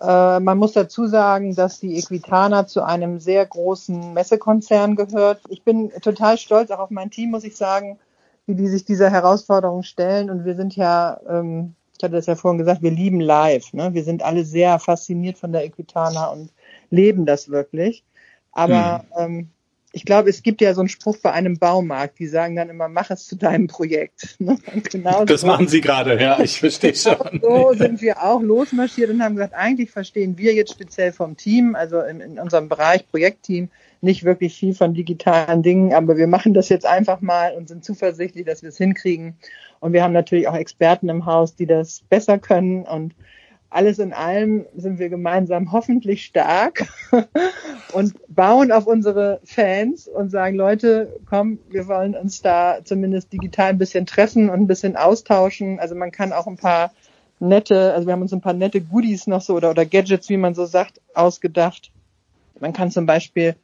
Äh, 0.00 0.40
man 0.40 0.58
muss 0.58 0.72
dazu 0.72 1.06
sagen, 1.06 1.54
dass 1.54 1.80
die 1.80 1.96
Equitana 1.96 2.66
zu 2.66 2.82
einem 2.82 3.18
sehr 3.18 3.44
großen 3.46 4.12
Messekonzern 4.12 4.94
gehört. 4.96 5.40
Ich 5.48 5.62
bin 5.62 5.90
total 6.02 6.38
stolz 6.38 6.70
auch 6.70 6.80
auf 6.80 6.90
mein 6.90 7.10
Team, 7.10 7.30
muss 7.30 7.44
ich 7.44 7.56
sagen, 7.56 7.98
wie 8.46 8.54
die 8.54 8.68
sich 8.68 8.84
dieser 8.84 9.10
Herausforderung 9.10 9.82
stellen. 9.82 10.30
Und 10.30 10.44
wir 10.44 10.54
sind 10.54 10.76
ja, 10.76 11.18
ähm, 11.28 11.74
ich 11.96 12.04
hatte 12.04 12.14
das 12.14 12.26
ja 12.26 12.36
vorhin 12.36 12.58
gesagt, 12.58 12.82
wir 12.82 12.90
lieben 12.90 13.20
live. 13.20 13.72
Ne? 13.72 13.94
Wir 13.94 14.04
sind 14.04 14.22
alle 14.22 14.44
sehr 14.44 14.78
fasziniert 14.78 15.38
von 15.38 15.52
der 15.52 15.64
Equitana 15.64 16.26
und 16.26 16.52
leben 16.90 17.24
das 17.24 17.48
wirklich. 17.48 18.04
Aber 18.52 19.04
hm. 19.14 19.24
ähm, 19.24 19.50
ich 19.96 20.04
glaube, 20.04 20.28
es 20.28 20.42
gibt 20.42 20.60
ja 20.60 20.74
so 20.74 20.82
einen 20.82 20.90
Spruch 20.90 21.16
bei 21.22 21.32
einem 21.32 21.58
Baumarkt, 21.58 22.18
die 22.18 22.26
sagen 22.26 22.54
dann 22.54 22.68
immer, 22.68 22.86
mach 22.86 23.10
es 23.10 23.26
zu 23.26 23.34
deinem 23.34 23.66
Projekt. 23.66 24.36
Ne? 24.46 24.58
Genau 24.92 25.24
das 25.24 25.40
so, 25.40 25.46
machen 25.46 25.66
Sie 25.66 25.80
gerade, 25.80 26.20
ja, 26.20 26.38
ich 26.40 26.60
verstehe 26.60 26.94
schon. 26.94 27.40
So 27.42 27.72
sind 27.72 28.02
wir 28.02 28.22
auch 28.22 28.42
losmarschiert 28.42 29.08
und 29.08 29.22
haben 29.22 29.36
gesagt, 29.36 29.54
eigentlich 29.54 29.90
verstehen 29.90 30.36
wir 30.36 30.52
jetzt 30.52 30.72
speziell 30.72 31.12
vom 31.12 31.38
Team, 31.38 31.74
also 31.74 32.00
in, 32.02 32.20
in 32.20 32.38
unserem 32.38 32.68
Bereich 32.68 33.08
Projektteam, 33.08 33.70
nicht 34.02 34.24
wirklich 34.24 34.54
viel 34.54 34.74
von 34.74 34.92
digitalen 34.92 35.62
Dingen, 35.62 35.94
aber 35.94 36.18
wir 36.18 36.26
machen 36.26 36.52
das 36.52 36.68
jetzt 36.68 36.84
einfach 36.84 37.22
mal 37.22 37.54
und 37.54 37.68
sind 37.68 37.82
zuversichtlich, 37.82 38.44
dass 38.44 38.62
wir 38.62 38.68
es 38.68 38.76
hinkriegen. 38.76 39.38
Und 39.80 39.94
wir 39.94 40.02
haben 40.02 40.12
natürlich 40.12 40.46
auch 40.46 40.56
Experten 40.56 41.08
im 41.08 41.24
Haus, 41.24 41.56
die 41.56 41.66
das 41.66 42.02
besser 42.10 42.38
können 42.38 42.82
und 42.82 43.14
alles 43.70 43.98
in 43.98 44.12
allem 44.12 44.66
sind 44.76 44.98
wir 44.98 45.08
gemeinsam 45.08 45.72
hoffentlich 45.72 46.24
stark 46.24 46.86
und 47.92 48.14
bauen 48.28 48.72
auf 48.72 48.86
unsere 48.86 49.40
Fans 49.44 50.08
und 50.08 50.30
sagen, 50.30 50.56
Leute, 50.56 51.12
komm, 51.26 51.58
wir 51.68 51.88
wollen 51.88 52.14
uns 52.14 52.42
da 52.42 52.78
zumindest 52.84 53.32
digital 53.32 53.70
ein 53.70 53.78
bisschen 53.78 54.06
treffen 54.06 54.48
und 54.50 54.60
ein 54.60 54.66
bisschen 54.66 54.96
austauschen. 54.96 55.80
Also 55.80 55.94
man 55.94 56.12
kann 56.12 56.32
auch 56.32 56.46
ein 56.46 56.56
paar 56.56 56.92
nette, 57.40 57.92
also 57.92 58.06
wir 58.06 58.12
haben 58.12 58.22
uns 58.22 58.32
ein 58.32 58.40
paar 58.40 58.52
nette 58.52 58.80
Goodies 58.80 59.26
noch 59.26 59.40
so 59.40 59.54
oder, 59.54 59.70
oder 59.70 59.84
Gadgets, 59.84 60.28
wie 60.28 60.36
man 60.36 60.54
so 60.54 60.64
sagt, 60.64 61.00
ausgedacht. 61.14 61.90
Man 62.60 62.72
kann 62.72 62.90
zum 62.90 63.04
Beispiel 63.04 63.56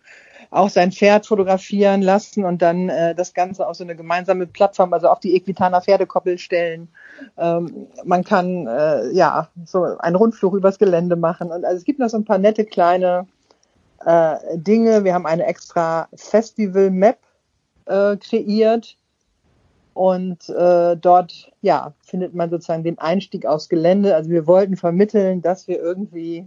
auch 0.53 0.69
sein 0.69 0.93
Pferd 0.93 1.27
fotografieren 1.27 2.03
lassen 2.03 2.45
und 2.45 2.61
dann 2.61 2.91
äh, 2.91 3.15
das 3.15 3.33
Ganze 3.33 3.67
auf 3.67 3.75
so 3.75 3.85
eine 3.85 3.97
gemeinsame 3.97 4.47
Plattform, 4.47 4.93
also 4.93 5.09
auf 5.09 5.19
die 5.19 5.35
Equitana 5.35 5.81
Pferdekoppel 5.81 6.37
stellen. 6.37 6.89
Ähm, 7.39 7.89
man 8.05 8.23
kann 8.23 8.67
äh, 8.67 9.11
ja 9.13 9.49
so 9.65 9.83
einen 9.99 10.15
Rundflug 10.15 10.55
übers 10.55 10.79
Gelände 10.79 11.17
machen 11.17 11.51
und 11.51 11.65
also 11.65 11.79
es 11.79 11.85
gibt 11.85 11.99
noch 11.99 12.11
so 12.11 12.19
ein 12.19 12.27
paar 12.27 12.37
nette 12.37 12.67
kleine 12.67 13.27
äh, 14.05 14.37
Dinge. 14.55 15.05
Wir 15.05 15.15
haben 15.15 15.25
eine 15.25 15.47
extra 15.47 16.09
Festival 16.15 16.91
Map 16.91 17.19
äh, 17.87 18.17
kreiert 18.19 18.99
und 19.95 20.51
äh, 20.51 20.99
dort 20.99 21.51
ja 21.63 21.95
findet 22.03 22.35
man 22.35 22.51
sozusagen 22.51 22.85
den 22.85 22.99
Einstieg 22.99 23.47
aufs 23.47 23.71
Gelände. 23.71 24.15
Also 24.15 24.29
wir 24.29 24.47
wollten 24.47 24.77
vermitteln, 24.77 25.41
dass 25.41 25.67
wir 25.67 25.81
irgendwie 25.81 26.47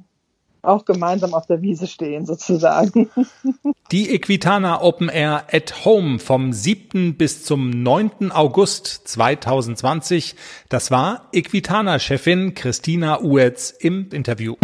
auch 0.65 0.85
gemeinsam 0.85 1.33
auf 1.33 1.45
der 1.45 1.61
Wiese 1.61 1.87
stehen, 1.87 2.25
sozusagen. 2.25 3.09
Die 3.91 4.09
Equitana 4.13 4.81
Open 4.81 5.09
Air 5.09 5.45
at 5.51 5.85
Home 5.85 6.19
vom 6.19 6.53
7. 6.53 7.17
bis 7.17 7.43
zum 7.43 7.69
9. 7.69 8.31
August 8.31 9.07
2020. 9.07 10.35
Das 10.69 10.91
war 10.91 11.29
Equitana-Chefin 11.31 12.53
Christina 12.55 13.21
Uetz 13.21 13.71
im 13.71 14.09
Interview. 14.11 14.55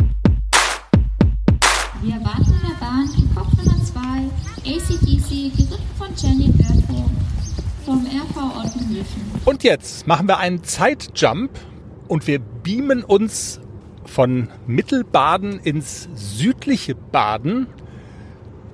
Wir 2.02 2.16
warten 2.16 2.52
in 2.52 2.68
der 2.68 2.80
Bahn 2.80 3.08
in 3.16 3.36
Kopf 3.36 3.54
Nummer 3.58 3.78
2, 3.84 4.00
ACDC, 4.72 5.56
geritten 5.56 5.78
von 5.98 6.08
Jenny 6.18 6.52
Berto 6.52 7.10
vom 7.86 8.06
RV 8.06 8.58
Ottenhöfen. 8.58 9.22
Und 9.46 9.64
jetzt 9.64 10.08
machen 10.08 10.28
wir 10.28 10.40
einen 10.40 10.64
Zeitjump 10.64 11.52
und 12.08 12.28
wir 12.28 12.40
beamen 12.40 13.04
uns 13.04 13.60
von 14.12 14.50
Mittelbaden 14.68 15.60
ins 15.60 16.10
südliche 16.16 16.96
Baden, 16.96 17.68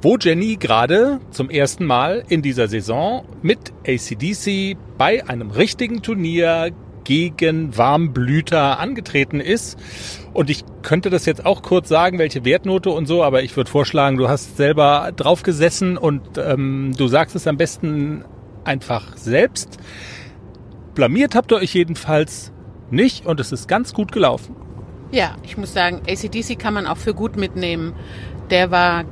wo 0.02 0.18
Jenny 0.18 0.56
gerade 0.56 1.20
zum 1.32 1.50
ersten 1.50 1.86
Mal 1.86 2.24
in 2.28 2.42
dieser 2.42 2.68
Saison 2.68 3.24
mit 3.42 3.72
ACDC 3.88 4.78
bei 4.98 5.28
einem 5.28 5.52
richtigen 5.52 6.02
Turnier 6.02 6.72
gegen 7.04 7.78
Warmblüter 7.78 8.80
angetreten 8.80 9.40
ist. 9.40 9.78
Und 10.34 10.50
ich 10.50 10.66
könnte 10.82 11.10
das 11.10 11.26
jetzt 11.26 11.46
auch 11.46 11.62
kurz 11.62 11.88
sagen, 11.88 12.20
welche 12.20 12.44
Wertnote 12.44 12.90
und 12.90 13.06
so, 13.06 13.24
aber 13.24 13.44
ich 13.44 13.56
würde 13.56 13.72
vorschlagen, 13.72 14.18
du 14.18 14.28
hast 14.28 14.58
selber 14.58 15.12
drauf 15.16 15.44
gesessen 15.44 15.98
und 15.98 16.22
ähm, 16.38 16.94
du 16.98 17.08
sagst 17.08 17.36
es 17.36 17.48
am 17.48 17.58
besten 17.58 18.26
einfach 18.66 19.16
selbst. 19.16 19.78
Blamiert 20.96 21.36
habt 21.36 21.52
ihr 21.52 21.58
euch 21.58 21.74
jedenfalls 21.74 22.52
nicht 22.90 23.26
und 23.26 23.40
es 23.40 23.52
ist 23.52 23.68
ganz 23.68 23.94
gut 23.94 24.12
gelaufen. 24.12 24.67
Ja, 25.12 25.36
ich 25.44 25.58
muss 25.58 25.74
sagen, 25.74 26.02
ACDC 26.08 26.60
kann 26.60 26.74
man 26.74 26.86
auch 26.86 26.98
für 26.98 27.14
gut 27.14 27.38
mitnehmen. 27.38 27.94
Der 28.50 28.72
war 28.72 29.06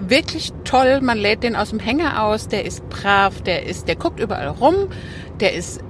wirklich 0.00 0.52
toll. 0.64 1.00
Man 1.00 1.18
lädt 1.18 1.42
den 1.42 1.56
aus 1.56 1.70
dem 1.70 1.80
Hänger 1.80 2.22
aus. 2.24 2.48
Der 2.48 2.64
ist 2.64 2.88
brav. 2.88 3.42
Der 3.42 3.66
ist, 3.66 3.88
der 3.88 3.96
guckt 3.96 4.20
überall 4.20 4.48
rum. 4.48 4.88
Der 5.40 5.54
ist 5.54 5.80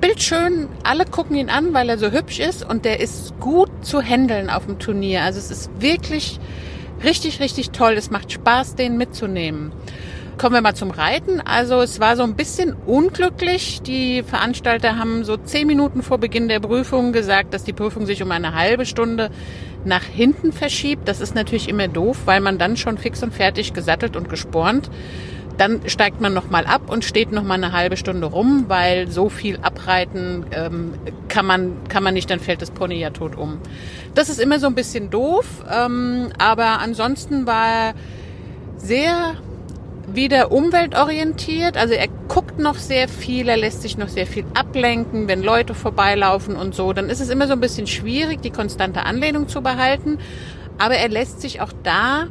bildschön. 0.00 0.68
Alle 0.84 1.04
gucken 1.04 1.36
ihn 1.36 1.50
an, 1.50 1.74
weil 1.74 1.88
er 1.90 1.98
so 1.98 2.10
hübsch 2.10 2.40
ist. 2.40 2.68
Und 2.68 2.84
der 2.84 3.00
ist 3.00 3.38
gut 3.40 3.70
zu 3.82 4.00
handeln 4.00 4.48
auf 4.48 4.66
dem 4.66 4.78
Turnier. 4.78 5.22
Also 5.22 5.38
es 5.38 5.50
ist 5.50 5.70
wirklich 5.80 6.40
richtig, 7.04 7.40
richtig 7.40 7.70
toll. 7.70 7.92
Es 7.92 8.10
macht 8.10 8.32
Spaß, 8.32 8.74
den 8.74 8.96
mitzunehmen. 8.96 9.72
Kommen 10.38 10.54
wir 10.54 10.60
mal 10.62 10.76
zum 10.76 10.92
Reiten. 10.92 11.40
Also 11.40 11.80
es 11.80 11.98
war 11.98 12.16
so 12.16 12.22
ein 12.22 12.36
bisschen 12.36 12.72
unglücklich. 12.72 13.82
Die 13.82 14.22
Veranstalter 14.22 14.96
haben 14.96 15.24
so 15.24 15.36
zehn 15.36 15.66
Minuten 15.66 16.04
vor 16.04 16.18
Beginn 16.18 16.46
der 16.46 16.60
Prüfung 16.60 17.12
gesagt, 17.12 17.52
dass 17.52 17.64
die 17.64 17.72
Prüfung 17.72 18.06
sich 18.06 18.22
um 18.22 18.30
eine 18.30 18.54
halbe 18.54 18.86
Stunde 18.86 19.30
nach 19.84 20.04
hinten 20.04 20.52
verschiebt. 20.52 21.08
Das 21.08 21.20
ist 21.20 21.34
natürlich 21.34 21.68
immer 21.68 21.88
doof, 21.88 22.18
weil 22.26 22.40
man 22.40 22.56
dann 22.56 22.76
schon 22.76 22.98
fix 22.98 23.20
und 23.24 23.34
fertig 23.34 23.72
gesattelt 23.72 24.14
und 24.14 24.28
gespornt. 24.28 24.90
Dann 25.56 25.80
steigt 25.86 26.20
man 26.20 26.34
nochmal 26.34 26.66
ab 26.66 26.82
und 26.88 27.04
steht 27.04 27.32
nochmal 27.32 27.56
eine 27.56 27.72
halbe 27.72 27.96
Stunde 27.96 28.28
rum, 28.28 28.66
weil 28.68 29.10
so 29.10 29.30
viel 29.30 29.56
abreiten 29.56 30.46
ähm, 30.52 30.94
kann, 31.26 31.46
man, 31.46 31.72
kann 31.88 32.04
man 32.04 32.14
nicht, 32.14 32.30
dann 32.30 32.38
fällt 32.38 32.62
das 32.62 32.70
Pony 32.70 33.00
ja 33.00 33.10
tot 33.10 33.36
um. 33.36 33.58
Das 34.14 34.28
ist 34.28 34.38
immer 34.38 34.60
so 34.60 34.68
ein 34.68 34.76
bisschen 34.76 35.10
doof, 35.10 35.46
ähm, 35.68 36.28
aber 36.38 36.78
ansonsten 36.78 37.44
war 37.44 37.94
sehr 38.76 39.34
wieder 40.14 40.52
umweltorientiert. 40.52 41.76
Also 41.76 41.94
er 41.94 42.08
guckt 42.28 42.58
noch 42.58 42.76
sehr 42.76 43.08
viel, 43.08 43.48
er 43.48 43.56
lässt 43.56 43.82
sich 43.82 43.98
noch 43.98 44.08
sehr 44.08 44.26
viel 44.26 44.44
ablenken, 44.54 45.28
wenn 45.28 45.42
Leute 45.42 45.74
vorbeilaufen 45.74 46.56
und 46.56 46.74
so. 46.74 46.92
Dann 46.92 47.08
ist 47.08 47.20
es 47.20 47.28
immer 47.28 47.46
so 47.46 47.52
ein 47.52 47.60
bisschen 47.60 47.86
schwierig, 47.86 48.42
die 48.42 48.50
konstante 48.50 49.04
Anlehnung 49.04 49.48
zu 49.48 49.62
behalten. 49.62 50.18
Aber 50.78 50.94
er 50.94 51.08
lässt 51.08 51.40
sich 51.40 51.60
auch 51.60 51.72
da 51.82 52.26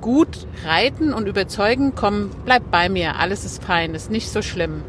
gut 0.00 0.46
reiten 0.64 1.12
und 1.12 1.26
überzeugen, 1.26 1.94
komm, 1.94 2.30
bleib 2.44 2.70
bei 2.70 2.88
mir, 2.88 3.16
alles 3.16 3.44
ist 3.44 3.62
fein, 3.64 3.94
ist 3.94 4.10
nicht 4.10 4.28
so 4.30 4.42
schlimm. 4.42 4.82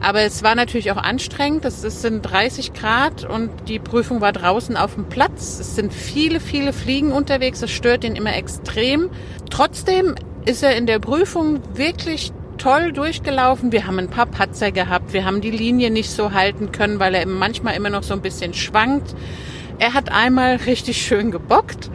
Aber 0.00 0.22
es 0.22 0.42
war 0.42 0.54
natürlich 0.54 0.92
auch 0.92 0.98
anstrengend. 0.98 1.64
Es 1.64 1.80
sind 1.82 2.22
30 2.22 2.74
Grad 2.74 3.24
und 3.24 3.50
die 3.68 3.78
Prüfung 3.78 4.20
war 4.20 4.32
draußen 4.32 4.76
auf 4.76 4.94
dem 4.94 5.08
Platz. 5.08 5.58
Es 5.58 5.74
sind 5.74 5.92
viele, 5.92 6.40
viele 6.40 6.72
Fliegen 6.72 7.12
unterwegs. 7.12 7.60
Das 7.60 7.70
stört 7.70 8.04
ihn 8.04 8.14
immer 8.14 8.36
extrem. 8.36 9.10
Trotzdem 9.50 10.14
ist 10.46 10.62
er 10.62 10.76
in 10.76 10.86
der 10.86 11.00
Prüfung 11.00 11.60
wirklich 11.74 12.32
toll 12.56 12.92
durchgelaufen. 12.92 13.72
Wir 13.72 13.86
haben 13.86 13.98
ein 13.98 14.08
paar 14.08 14.26
Patzer 14.26 14.72
gehabt. 14.72 15.12
Wir 15.12 15.24
haben 15.24 15.40
die 15.40 15.50
Linie 15.50 15.90
nicht 15.90 16.10
so 16.10 16.32
halten 16.32 16.72
können, 16.72 16.98
weil 17.00 17.14
er 17.14 17.26
manchmal 17.26 17.74
immer 17.74 17.90
noch 17.90 18.04
so 18.04 18.14
ein 18.14 18.22
bisschen 18.22 18.54
schwankt. 18.54 19.14
Er 19.78 19.92
hat 19.92 20.10
einmal 20.10 20.56
richtig 20.56 21.02
schön 21.02 21.30
gebockt. 21.30 21.90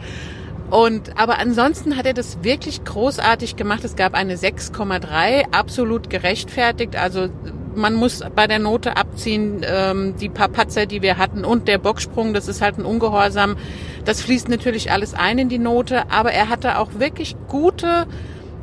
Und, 0.70 1.18
aber 1.18 1.38
ansonsten 1.38 1.96
hat 1.96 2.06
er 2.06 2.14
das 2.14 2.44
wirklich 2.44 2.84
großartig 2.84 3.56
gemacht. 3.56 3.84
Es 3.84 3.96
gab 3.96 4.14
eine 4.14 4.36
6,3, 4.36 5.50
absolut 5.50 6.08
gerechtfertigt. 6.08 6.96
Also 6.96 7.28
man 7.74 7.94
muss 7.94 8.22
bei 8.34 8.46
der 8.46 8.58
Note 8.58 8.96
abziehen, 8.96 9.62
ähm, 9.64 10.14
die 10.16 10.28
paar 10.28 10.48
Patzer, 10.48 10.86
die 10.86 11.02
wir 11.02 11.18
hatten 11.18 11.44
und 11.44 11.68
der 11.68 11.78
Bocksprung, 11.78 12.34
das 12.34 12.48
ist 12.48 12.60
halt 12.60 12.78
ein 12.78 12.84
Ungehorsam. 12.84 13.56
Das 14.04 14.22
fließt 14.22 14.48
natürlich 14.48 14.90
alles 14.90 15.14
ein 15.14 15.38
in 15.38 15.48
die 15.48 15.58
Note, 15.58 16.10
aber 16.10 16.32
er 16.32 16.48
hatte 16.48 16.78
auch 16.78 16.98
wirklich 16.98 17.36
gute 17.48 18.06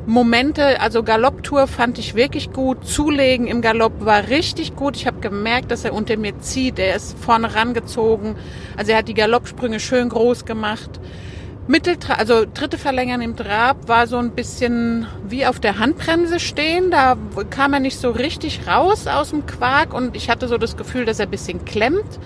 Momente, 0.06 0.80
also 0.80 1.02
Galopptour 1.02 1.66
fand 1.66 1.98
ich 1.98 2.14
wirklich 2.14 2.52
gut. 2.52 2.86
Zulegen 2.86 3.46
im 3.46 3.60
Galopp 3.60 4.04
war 4.04 4.28
richtig 4.28 4.74
gut. 4.74 4.96
Ich 4.96 5.06
habe 5.06 5.20
gemerkt, 5.20 5.70
dass 5.70 5.84
er 5.84 5.92
unter 5.92 6.16
mir 6.16 6.38
zieht. 6.40 6.78
Er 6.78 6.96
ist 6.96 7.18
vorne 7.18 7.54
rangezogen. 7.54 8.36
Also 8.76 8.92
er 8.92 8.98
hat 8.98 9.08
die 9.08 9.14
Galoppsprünge 9.14 9.78
schön 9.78 10.08
groß 10.08 10.46
gemacht. 10.46 10.98
Mitteltra 11.66 12.14
also 12.14 12.46
dritte 12.52 12.78
Verlängern 12.78 13.20
im 13.20 13.36
Trab 13.36 13.86
war 13.86 14.06
so 14.06 14.16
ein 14.16 14.32
bisschen 14.32 15.06
wie 15.28 15.46
auf 15.46 15.60
der 15.60 15.78
Handbremse 15.78 16.40
stehen. 16.40 16.90
Da 16.90 17.16
kam 17.50 17.74
er 17.74 17.80
nicht 17.80 17.98
so 17.98 18.10
richtig 18.10 18.66
raus 18.66 19.06
aus 19.06 19.30
dem 19.30 19.46
Quark 19.46 19.94
und 19.94 20.16
ich 20.16 20.30
hatte 20.30 20.48
so 20.48 20.58
das 20.58 20.76
Gefühl, 20.76 21.04
dass 21.04 21.20
er 21.20 21.26
ein 21.26 21.30
bisschen 21.30 21.64
klemmt. 21.64 22.18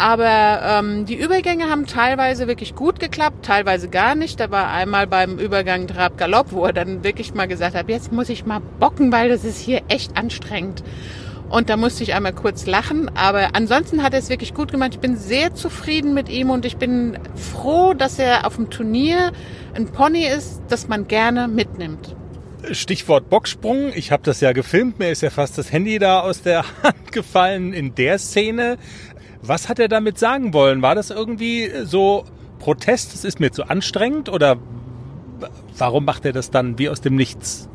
Aber 0.00 0.62
ähm, 0.64 1.04
die 1.04 1.14
Übergänge 1.14 1.68
haben 1.68 1.84
teilweise 1.84 2.48
wirklich 2.48 2.74
gut 2.74 3.00
geklappt, 3.00 3.44
teilweise 3.44 3.90
gar 3.90 4.14
nicht. 4.14 4.40
Da 4.40 4.50
war 4.50 4.70
einmal 4.70 5.06
beim 5.06 5.38
Übergang 5.38 5.86
Trab 5.88 6.16
Galopp, 6.16 6.52
wo 6.52 6.64
er 6.64 6.72
dann 6.72 7.04
wirklich 7.04 7.34
mal 7.34 7.46
gesagt 7.46 7.76
hat, 7.76 7.90
jetzt 7.90 8.10
muss 8.10 8.30
ich 8.30 8.46
mal 8.46 8.62
bocken, 8.78 9.12
weil 9.12 9.28
das 9.28 9.44
ist 9.44 9.60
hier 9.60 9.82
echt 9.88 10.16
anstrengend. 10.16 10.82
Und 11.50 11.68
da 11.68 11.76
musste 11.76 12.02
ich 12.02 12.14
einmal 12.14 12.32
kurz 12.32 12.64
lachen. 12.64 13.10
Aber 13.14 13.50
ansonsten 13.52 14.02
hat 14.02 14.14
er 14.14 14.20
es 14.20 14.30
wirklich 14.30 14.54
gut 14.54 14.72
gemacht. 14.72 14.92
Ich 14.94 15.00
bin 15.00 15.18
sehr 15.18 15.52
zufrieden 15.54 16.14
mit 16.14 16.30
ihm 16.30 16.48
und 16.48 16.64
ich 16.64 16.78
bin 16.78 17.18
froh, 17.34 17.92
dass 17.92 18.18
er 18.18 18.46
auf 18.46 18.56
dem 18.56 18.70
Turnier 18.70 19.32
ein 19.74 19.84
Pony 19.88 20.24
ist, 20.24 20.62
das 20.70 20.88
man 20.88 21.08
gerne 21.08 21.46
mitnimmt. 21.46 22.16
Stichwort 22.72 23.28
Bocksprung. 23.28 23.92
Ich 23.94 24.12
habe 24.12 24.22
das 24.22 24.40
ja 24.40 24.52
gefilmt. 24.52 24.98
Mir 24.98 25.10
ist 25.10 25.20
ja 25.20 25.28
fast 25.28 25.58
das 25.58 25.72
Handy 25.72 25.98
da 25.98 26.20
aus 26.20 26.40
der 26.40 26.64
Hand 26.82 27.12
gefallen 27.12 27.74
in 27.74 27.94
der 27.94 28.18
Szene. 28.18 28.78
Was 29.42 29.68
hat 29.68 29.78
er 29.78 29.88
damit 29.88 30.18
sagen 30.18 30.52
wollen? 30.52 30.82
War 30.82 30.94
das 30.94 31.10
irgendwie 31.10 31.70
so 31.84 32.24
Protest, 32.58 33.14
es 33.14 33.24
ist 33.24 33.40
mir 33.40 33.50
zu 33.50 33.64
anstrengend 33.64 34.28
oder 34.28 34.58
warum 35.78 36.04
macht 36.04 36.26
er 36.26 36.32
das 36.32 36.50
dann 36.50 36.78
wie 36.78 36.88
aus 36.88 37.00
dem 37.00 37.16
Nichts? 37.16 37.68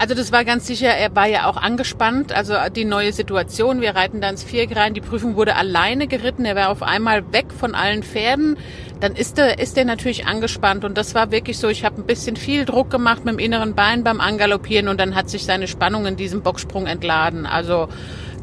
Also 0.00 0.14
das 0.14 0.32
war 0.32 0.46
ganz 0.46 0.66
sicher, 0.66 0.88
er 0.88 1.14
war 1.14 1.26
ja 1.26 1.44
auch 1.46 1.58
angespannt, 1.58 2.32
also 2.32 2.54
die 2.74 2.86
neue 2.86 3.12
Situation, 3.12 3.82
wir 3.82 3.94
reiten 3.94 4.22
da 4.22 4.30
ins 4.30 4.42
Viereck 4.42 4.74
rein, 4.74 4.94
die 4.94 5.02
Prüfung 5.02 5.36
wurde 5.36 5.56
alleine 5.56 6.06
geritten, 6.06 6.46
er 6.46 6.56
war 6.56 6.70
auf 6.70 6.82
einmal 6.82 7.34
weg 7.34 7.52
von 7.52 7.74
allen 7.74 8.02
Pferden, 8.02 8.56
dann 9.00 9.14
ist 9.14 9.38
er, 9.38 9.58
ist 9.58 9.76
er 9.76 9.84
natürlich 9.84 10.24
angespannt 10.24 10.86
und 10.86 10.96
das 10.96 11.14
war 11.14 11.30
wirklich 11.30 11.58
so, 11.58 11.68
ich 11.68 11.84
habe 11.84 12.00
ein 12.00 12.06
bisschen 12.06 12.36
viel 12.36 12.64
Druck 12.64 12.88
gemacht 12.88 13.26
mit 13.26 13.34
dem 13.34 13.38
inneren 13.38 13.74
Bein 13.74 14.02
beim 14.02 14.22
Angaloppieren 14.22 14.88
und 14.88 14.98
dann 14.98 15.14
hat 15.14 15.28
sich 15.28 15.44
seine 15.44 15.68
Spannung 15.68 16.06
in 16.06 16.16
diesem 16.16 16.40
Bocksprung 16.40 16.86
entladen, 16.86 17.44
also 17.44 17.90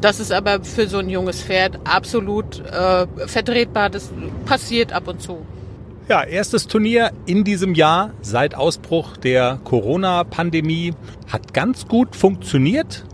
das 0.00 0.20
ist 0.20 0.30
aber 0.30 0.62
für 0.62 0.86
so 0.86 0.98
ein 0.98 1.08
junges 1.08 1.42
Pferd 1.42 1.80
absolut 1.82 2.60
äh, 2.66 3.08
vertretbar, 3.26 3.90
das 3.90 4.12
passiert 4.46 4.92
ab 4.92 5.08
und 5.08 5.20
zu. 5.20 5.44
Ja, 6.08 6.22
erstes 6.24 6.66
Turnier 6.66 7.12
in 7.26 7.44
diesem 7.44 7.74
Jahr 7.74 8.14
seit 8.22 8.54
Ausbruch 8.54 9.18
der 9.18 9.60
Corona-Pandemie 9.62 10.94
hat 11.30 11.52
ganz 11.52 11.86
gut 11.86 12.16
funktioniert. 12.16 13.04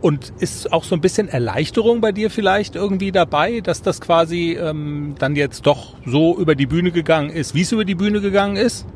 Und 0.00 0.32
ist 0.38 0.72
auch 0.72 0.84
so 0.84 0.94
ein 0.94 1.00
bisschen 1.00 1.28
Erleichterung 1.28 2.00
bei 2.00 2.12
dir 2.12 2.30
vielleicht 2.30 2.76
irgendwie 2.76 3.10
dabei, 3.10 3.60
dass 3.60 3.82
das 3.82 4.00
quasi 4.00 4.52
ähm, 4.52 5.16
dann 5.18 5.34
jetzt 5.34 5.66
doch 5.66 5.94
so 6.06 6.38
über 6.38 6.54
die 6.54 6.66
Bühne 6.66 6.92
gegangen 6.92 7.30
ist, 7.30 7.56
wie 7.56 7.62
es 7.62 7.72
über 7.72 7.84
die 7.84 7.96
Bühne 7.96 8.20
gegangen 8.20 8.54
ist? 8.54 8.86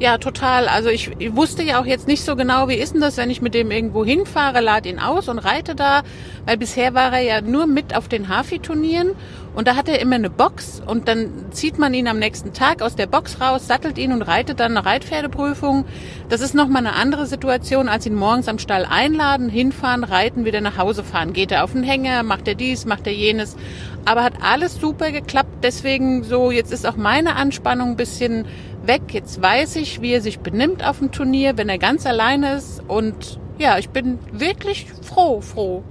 Ja, 0.00 0.18
total. 0.18 0.66
Also 0.66 0.88
ich, 0.88 1.10
ich 1.18 1.36
wusste 1.36 1.62
ja 1.62 1.80
auch 1.80 1.86
jetzt 1.86 2.08
nicht 2.08 2.24
so 2.24 2.34
genau, 2.34 2.68
wie 2.68 2.74
ist 2.74 2.94
denn 2.94 3.00
das, 3.00 3.16
wenn 3.16 3.30
ich 3.30 3.40
mit 3.40 3.54
dem 3.54 3.70
irgendwo 3.70 4.04
hinfahre, 4.04 4.60
lade 4.60 4.88
ihn 4.88 4.98
aus 4.98 5.28
und 5.28 5.38
reite 5.38 5.76
da, 5.76 6.02
weil 6.46 6.56
bisher 6.56 6.94
war 6.94 7.12
er 7.12 7.20
ja 7.20 7.40
nur 7.40 7.66
mit 7.66 7.96
auf 7.96 8.08
den 8.08 8.28
Hafi-Turnieren 8.28 9.12
und 9.54 9.68
da 9.68 9.76
hat 9.76 9.88
er 9.88 10.00
immer 10.00 10.16
eine 10.16 10.30
Box 10.30 10.82
und 10.84 11.06
dann 11.06 11.30
zieht 11.52 11.78
man 11.78 11.94
ihn 11.94 12.08
am 12.08 12.18
nächsten 12.18 12.52
Tag 12.52 12.82
aus 12.82 12.96
der 12.96 13.06
Box 13.06 13.40
raus, 13.40 13.68
sattelt 13.68 13.98
ihn 13.98 14.12
und 14.12 14.22
reitet 14.22 14.58
dann 14.58 14.76
eine 14.76 14.84
Reitpferdeprüfung. 14.84 15.84
Das 16.28 16.40
ist 16.40 16.54
nochmal 16.54 16.84
eine 16.84 16.96
andere 16.96 17.26
Situation, 17.26 17.88
als 17.88 18.04
ihn 18.04 18.16
morgens 18.16 18.48
am 18.48 18.58
Stall 18.58 18.84
einladen, 18.84 19.48
hinfahren, 19.48 20.02
reiten, 20.02 20.44
wieder 20.44 20.60
nach 20.60 20.76
Hause 20.76 21.04
fahren. 21.04 21.32
Geht 21.32 21.52
er 21.52 21.62
auf 21.62 21.72
den 21.72 21.84
Hänger, 21.84 22.24
macht 22.24 22.48
er 22.48 22.56
dies, 22.56 22.84
macht 22.84 23.06
er 23.06 23.12
jenes. 23.12 23.56
Aber 24.04 24.24
hat 24.24 24.34
alles 24.42 24.80
super 24.80 25.12
geklappt. 25.12 25.62
Deswegen 25.62 26.24
so, 26.24 26.50
jetzt 26.50 26.72
ist 26.72 26.84
auch 26.84 26.96
meine 26.96 27.36
Anspannung 27.36 27.90
ein 27.90 27.96
bisschen 27.96 28.46
weg. 28.86 29.02
Jetzt 29.10 29.40
weiß 29.40 29.76
ich, 29.76 30.00
wie 30.00 30.12
er 30.12 30.20
sich 30.20 30.40
benimmt 30.40 30.84
auf 30.84 30.98
dem 30.98 31.12
Turnier, 31.12 31.56
wenn 31.56 31.68
er 31.68 31.78
ganz 31.78 32.06
alleine 32.06 32.54
ist. 32.54 32.82
Und 32.86 33.38
ja, 33.58 33.78
ich 33.78 33.90
bin 33.90 34.18
wirklich 34.32 34.86
froh, 35.02 35.40
froh 35.40 35.82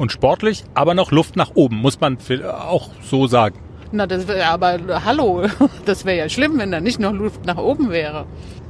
und 0.00 0.10
sportlich, 0.10 0.64
aber 0.72 0.94
noch 0.94 1.12
Luft 1.12 1.36
nach 1.36 1.50
oben, 1.54 1.76
muss 1.76 2.00
man 2.00 2.16
auch 2.42 2.88
so 3.02 3.26
sagen. 3.26 3.58
Na, 3.92 4.06
das 4.06 4.26
wäre 4.26 4.46
aber, 4.46 4.78
hallo, 5.04 5.44
das 5.84 6.06
wäre 6.06 6.16
ja 6.16 6.28
schlimm, 6.30 6.58
wenn 6.58 6.70
da 6.70 6.80
nicht 6.80 6.98
noch 6.98 7.12
Luft 7.12 7.44
nach 7.44 7.58
oben 7.58 7.90
wäre. 7.90 8.24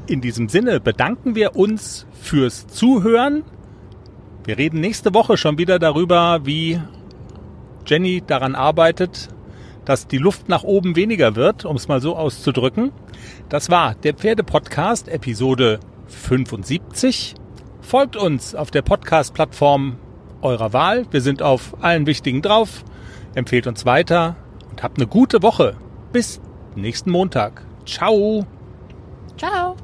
In 0.08 0.20
diesem 0.20 0.48
Sinne 0.48 0.80
bedanken 0.80 1.36
wir 1.36 1.54
uns 1.54 2.04
fürs 2.20 2.66
Zuhören. 2.66 3.44
Wir 4.44 4.58
reden 4.58 4.80
nächste 4.80 5.14
Woche 5.14 5.36
schon 5.36 5.56
wieder 5.56 5.78
darüber, 5.78 6.40
wie 6.42 6.80
Jenny 7.86 8.24
daran 8.26 8.56
arbeitet, 8.56 9.28
dass 9.91 10.07
die 10.07 10.18
Luft 10.18 10.49
nach 10.49 10.62
oben 10.62 10.95
weniger 10.95 11.34
wird, 11.34 11.64
um 11.64 11.74
es 11.74 11.88
mal 11.88 12.01
so 12.01 12.14
auszudrücken. 12.14 12.93
Das 13.49 13.70
war 13.70 13.97
der 13.97 14.14
Pferdepodcast 14.14 15.09
Episode 15.09 15.80
75. 16.07 17.34
Folgt 17.80 18.14
uns 18.14 18.55
auf 18.55 18.70
der 18.70 18.82
Podcast-Plattform 18.82 19.97
eurer 20.43 20.72
Wahl. 20.72 21.07
Wir 21.11 21.20
sind 21.20 21.43
auf 21.43 21.74
allen 21.82 22.07
wichtigen 22.07 22.41
drauf. 22.41 22.84
Empfehlt 23.34 23.66
uns 23.66 23.84
weiter 23.84 24.36
und 24.70 24.84
habt 24.84 24.99
eine 24.99 25.09
gute 25.09 25.43
Woche. 25.43 25.74
Bis 26.12 26.41
nächsten 26.76 27.11
Montag. 27.11 27.66
Ciao. 27.84 28.47
Ciao. 29.36 29.74